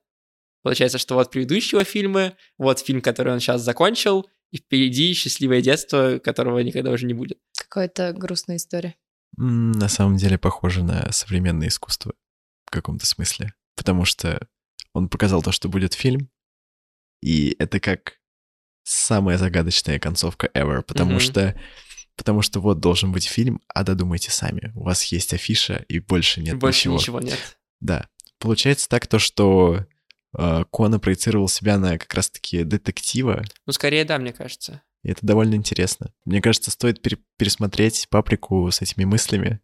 Получается, 0.64 0.98
что 0.98 1.16
вот 1.16 1.30
предыдущего 1.32 1.84
фильмы, 1.84 2.36
вот 2.58 2.80
фильм, 2.80 3.02
который 3.02 3.34
он 3.34 3.40
сейчас 3.40 3.62
закончил, 3.62 4.30
и 4.52 4.58
впереди 4.58 5.14
счастливое 5.14 5.62
детство, 5.62 6.20
которого 6.20 6.60
никогда 6.60 6.92
уже 6.92 7.06
не 7.06 7.14
будет. 7.14 7.40
Какая-то 7.58 8.14
грустная 8.14 8.58
история. 8.58 8.96
На 9.36 9.90
самом 9.90 10.18
деле 10.18 10.38
похоже 10.38 10.84
на 10.84 11.12
современное 11.12 11.68
искусство 11.68 12.14
в 12.66 12.72
каком-то 12.72 13.06
смысле. 13.06 13.54
Потому 13.76 14.06
что 14.06 14.48
он 14.94 15.10
показал 15.10 15.42
то, 15.42 15.52
что 15.52 15.70
будет 15.70 15.94
фильм, 15.94 16.30
и 17.22 17.56
это 17.58 17.80
как 17.80 18.20
самая 18.84 19.38
загадочная 19.38 20.00
концовка 20.00 20.50
ever, 20.54 20.82
потому 20.82 21.16
mm-hmm. 21.16 21.20
что 21.20 21.56
потому 22.16 22.42
что 22.42 22.60
вот 22.60 22.80
должен 22.80 23.12
быть 23.12 23.26
фильм, 23.26 23.62
а 23.68 23.84
додумайте 23.84 24.32
сами. 24.32 24.72
У 24.76 24.84
вас 24.84 25.04
есть 25.06 25.34
афиша, 25.34 25.86
и 25.88 26.00
больше 26.00 26.42
нет 26.42 26.58
больше 26.60 26.90
ничего. 26.90 27.20
ничего 27.20 27.20
нет. 27.20 27.58
Да. 27.80 28.08
Получается 28.40 28.88
так 28.90 29.08
то, 29.08 29.20
что 29.20 29.86
э, 30.38 30.64
Кона 30.70 31.00
проецировал 31.00 31.48
себя 31.48 31.78
на 31.78 31.98
как 31.98 32.14
раз-таки 32.14 32.64
детектива. 32.64 33.44
Ну, 33.66 33.74
скорее 33.74 34.06
да, 34.06 34.18
мне 34.20 34.34
кажется. 34.34 34.82
И 35.04 35.10
это 35.10 35.26
довольно 35.26 35.56
интересно. 35.56 36.14
Мне 36.26 36.42
кажется, 36.42 36.72
стоит 36.72 37.02
пере- 37.02 37.20
пересмотреть 37.38 38.08
паприку 38.10 38.70
с 38.72 38.82
этими 38.82 39.06
мыслями. 39.06 39.60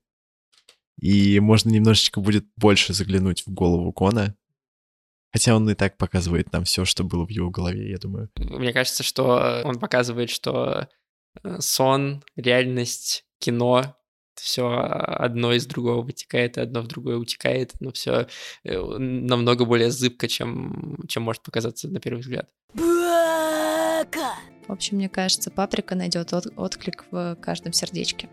И 0.99 1.39
можно 1.39 1.69
немножечко 1.69 2.19
будет 2.19 2.45
больше 2.58 2.93
заглянуть 2.93 3.43
в 3.45 3.51
голову 3.51 3.91
Кона. 3.93 4.36
Хотя 5.31 5.55
он 5.55 5.69
и 5.69 5.75
так 5.75 5.97
показывает 5.97 6.51
нам 6.51 6.63
все, 6.63 6.85
что 6.85 7.03
было 7.03 7.25
в 7.25 7.29
его 7.29 7.49
голове, 7.49 7.89
я 7.89 7.97
думаю. 7.97 8.29
Мне 8.35 8.73
кажется, 8.73 9.03
что 9.03 9.61
он 9.63 9.79
показывает, 9.79 10.29
что 10.29 10.87
э, 11.43 11.57
сон, 11.59 12.23
реальность, 12.35 13.25
кино 13.37 13.95
все 14.35 14.69
одно 14.69 15.53
из 15.53 15.65
другого 15.65 16.01
вытекает, 16.01 16.57
и 16.57 16.61
одно 16.61 16.81
в 16.81 16.87
другое 16.87 17.17
утекает, 17.17 17.73
но 17.79 17.91
все 17.91 18.27
э, 18.63 18.79
намного 18.79 19.65
более 19.65 19.91
зыбко, 19.91 20.27
чем, 20.27 20.97
чем 21.07 21.23
может 21.23 21.43
показаться 21.43 21.87
на 21.87 21.99
первый 21.99 22.21
взгляд. 22.21 22.49
В 24.67 24.71
общем, 24.71 24.97
мне 24.97 25.09
кажется, 25.09 25.51
паприка 25.51 25.95
найдет 25.95 26.33
от, 26.33 26.47
отклик 26.55 27.05
в 27.11 27.35
каждом 27.41 27.73
сердечке. 27.73 28.29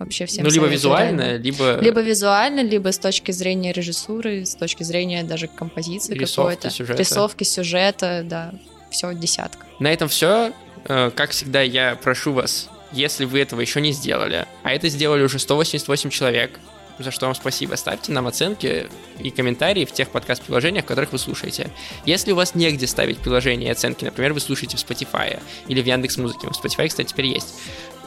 Вообще 0.00 0.24
всем. 0.24 0.44
Ну, 0.44 0.50
либо 0.50 0.66
визуально, 0.66 1.36
либо... 1.36 1.78
Либо 1.78 2.00
визуально, 2.00 2.60
либо 2.60 2.90
с 2.90 2.98
точки 2.98 3.32
зрения 3.32 3.70
режиссуры, 3.70 4.46
с 4.46 4.54
точки 4.54 4.82
зрения 4.82 5.22
даже 5.24 5.46
композиции 5.46 6.14
какой-то. 6.14 6.70
Сюжета. 6.70 6.98
Рисовки 6.98 7.44
сюжета, 7.44 8.22
да. 8.24 8.54
Все, 8.90 9.12
десятка. 9.12 9.66
На 9.78 9.92
этом 9.92 10.08
все. 10.08 10.54
Э, 10.86 11.10
как 11.14 11.32
всегда, 11.32 11.60
я 11.60 11.98
прошу 12.02 12.32
вас, 12.32 12.70
если 12.92 13.26
вы 13.26 13.40
этого 13.40 13.60
еще 13.60 13.82
не 13.82 13.92
сделали, 13.92 14.46
а 14.62 14.72
это 14.72 14.88
сделали 14.88 15.22
уже 15.22 15.38
188 15.38 16.08
человек, 16.08 16.58
за 16.98 17.10
что 17.10 17.26
вам 17.26 17.34
спасибо. 17.34 17.74
Ставьте 17.76 18.12
нам 18.12 18.26
оценки 18.26 18.88
и 19.18 19.30
комментарии 19.30 19.84
в 19.84 19.92
тех 19.92 20.08
подкаст-приложениях, 20.10 20.84
в 20.84 20.88
которых 20.88 21.12
вы 21.12 21.18
слушаете. 21.18 21.70
Если 22.04 22.32
у 22.32 22.36
вас 22.36 22.54
негде 22.54 22.86
ставить 22.86 23.18
приложения 23.18 23.68
и 23.68 23.70
оценки, 23.70 24.04
например, 24.04 24.32
вы 24.32 24.40
слушаете 24.40 24.76
в 24.76 24.80
Spotify 24.80 25.40
или 25.68 25.82
в 25.82 25.86
Яндекс 25.86 26.16
Музыке, 26.18 26.46
в 26.46 26.50
Spotify, 26.52 26.88
кстати, 26.88 27.08
теперь 27.08 27.26
есть, 27.26 27.54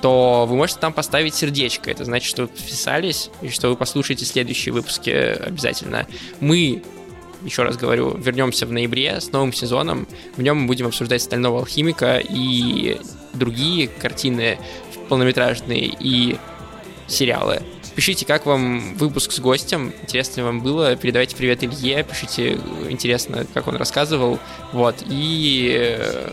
то 0.03 0.45
вы 0.45 0.57
можете 0.57 0.81
там 0.81 0.91
поставить 0.91 1.33
сердечко. 1.33 1.89
Это 1.89 2.03
значит, 2.03 2.29
что 2.29 2.41
вы 2.41 2.47
подписались 2.49 3.29
и 3.41 3.47
что 3.47 3.69
вы 3.69 3.77
послушаете 3.77 4.25
следующие 4.25 4.73
выпуски 4.73 5.09
обязательно. 5.09 6.07
Мы 6.41 6.83
еще 7.45 7.63
раз 7.63 7.77
говорю, 7.77 8.13
вернемся 8.17 8.65
в 8.65 8.71
ноябре 8.73 9.21
с 9.21 9.31
новым 9.31 9.53
сезоном. 9.53 10.05
В 10.35 10.41
нем 10.41 10.57
мы 10.57 10.67
будем 10.67 10.87
обсуждать 10.87 11.21
«Стального 11.21 11.59
алхимика» 11.59 12.17
и 12.17 12.99
другие 13.33 13.87
картины 13.87 14.59
полнометражные 15.07 15.95
и 15.97 16.37
сериалы. 17.07 17.61
Пишите, 17.95 18.25
как 18.25 18.45
вам 18.45 18.95
выпуск 18.95 19.31
с 19.31 19.39
гостем, 19.39 19.93
интересно 20.01 20.41
ли 20.41 20.45
вам 20.47 20.59
было, 20.59 20.97
передавайте 20.97 21.37
привет 21.37 21.63
Илье, 21.63 22.03
пишите, 22.03 22.59
интересно, 22.89 23.47
как 23.53 23.67
он 23.67 23.77
рассказывал, 23.77 24.37
вот, 24.73 24.97
и... 25.07 25.73
Э, 25.79 26.29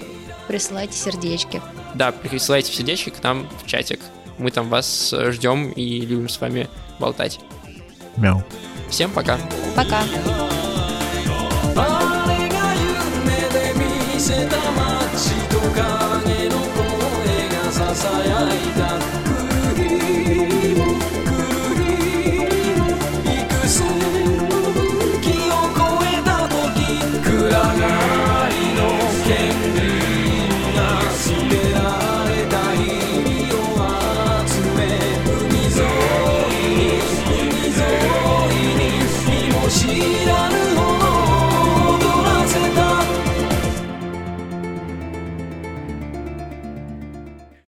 присылайте 0.48 0.96
сердечки. 0.96 1.62
Да, 1.94 2.12
присылайте 2.12 2.72
сердечки 2.72 3.11
к 3.11 3.22
нам 3.22 3.48
в 3.62 3.66
чатик. 3.66 4.00
Мы 4.38 4.50
там 4.50 4.68
вас 4.68 5.14
ждем 5.29 5.70
и 5.70 6.00
любим 6.00 6.29
с 6.29 6.40
вами 6.40 6.68
болтать. 6.98 7.40
Мяу. 8.16 8.42
Всем 8.88 9.11
пока. 9.11 9.38
Пока. 9.76 10.03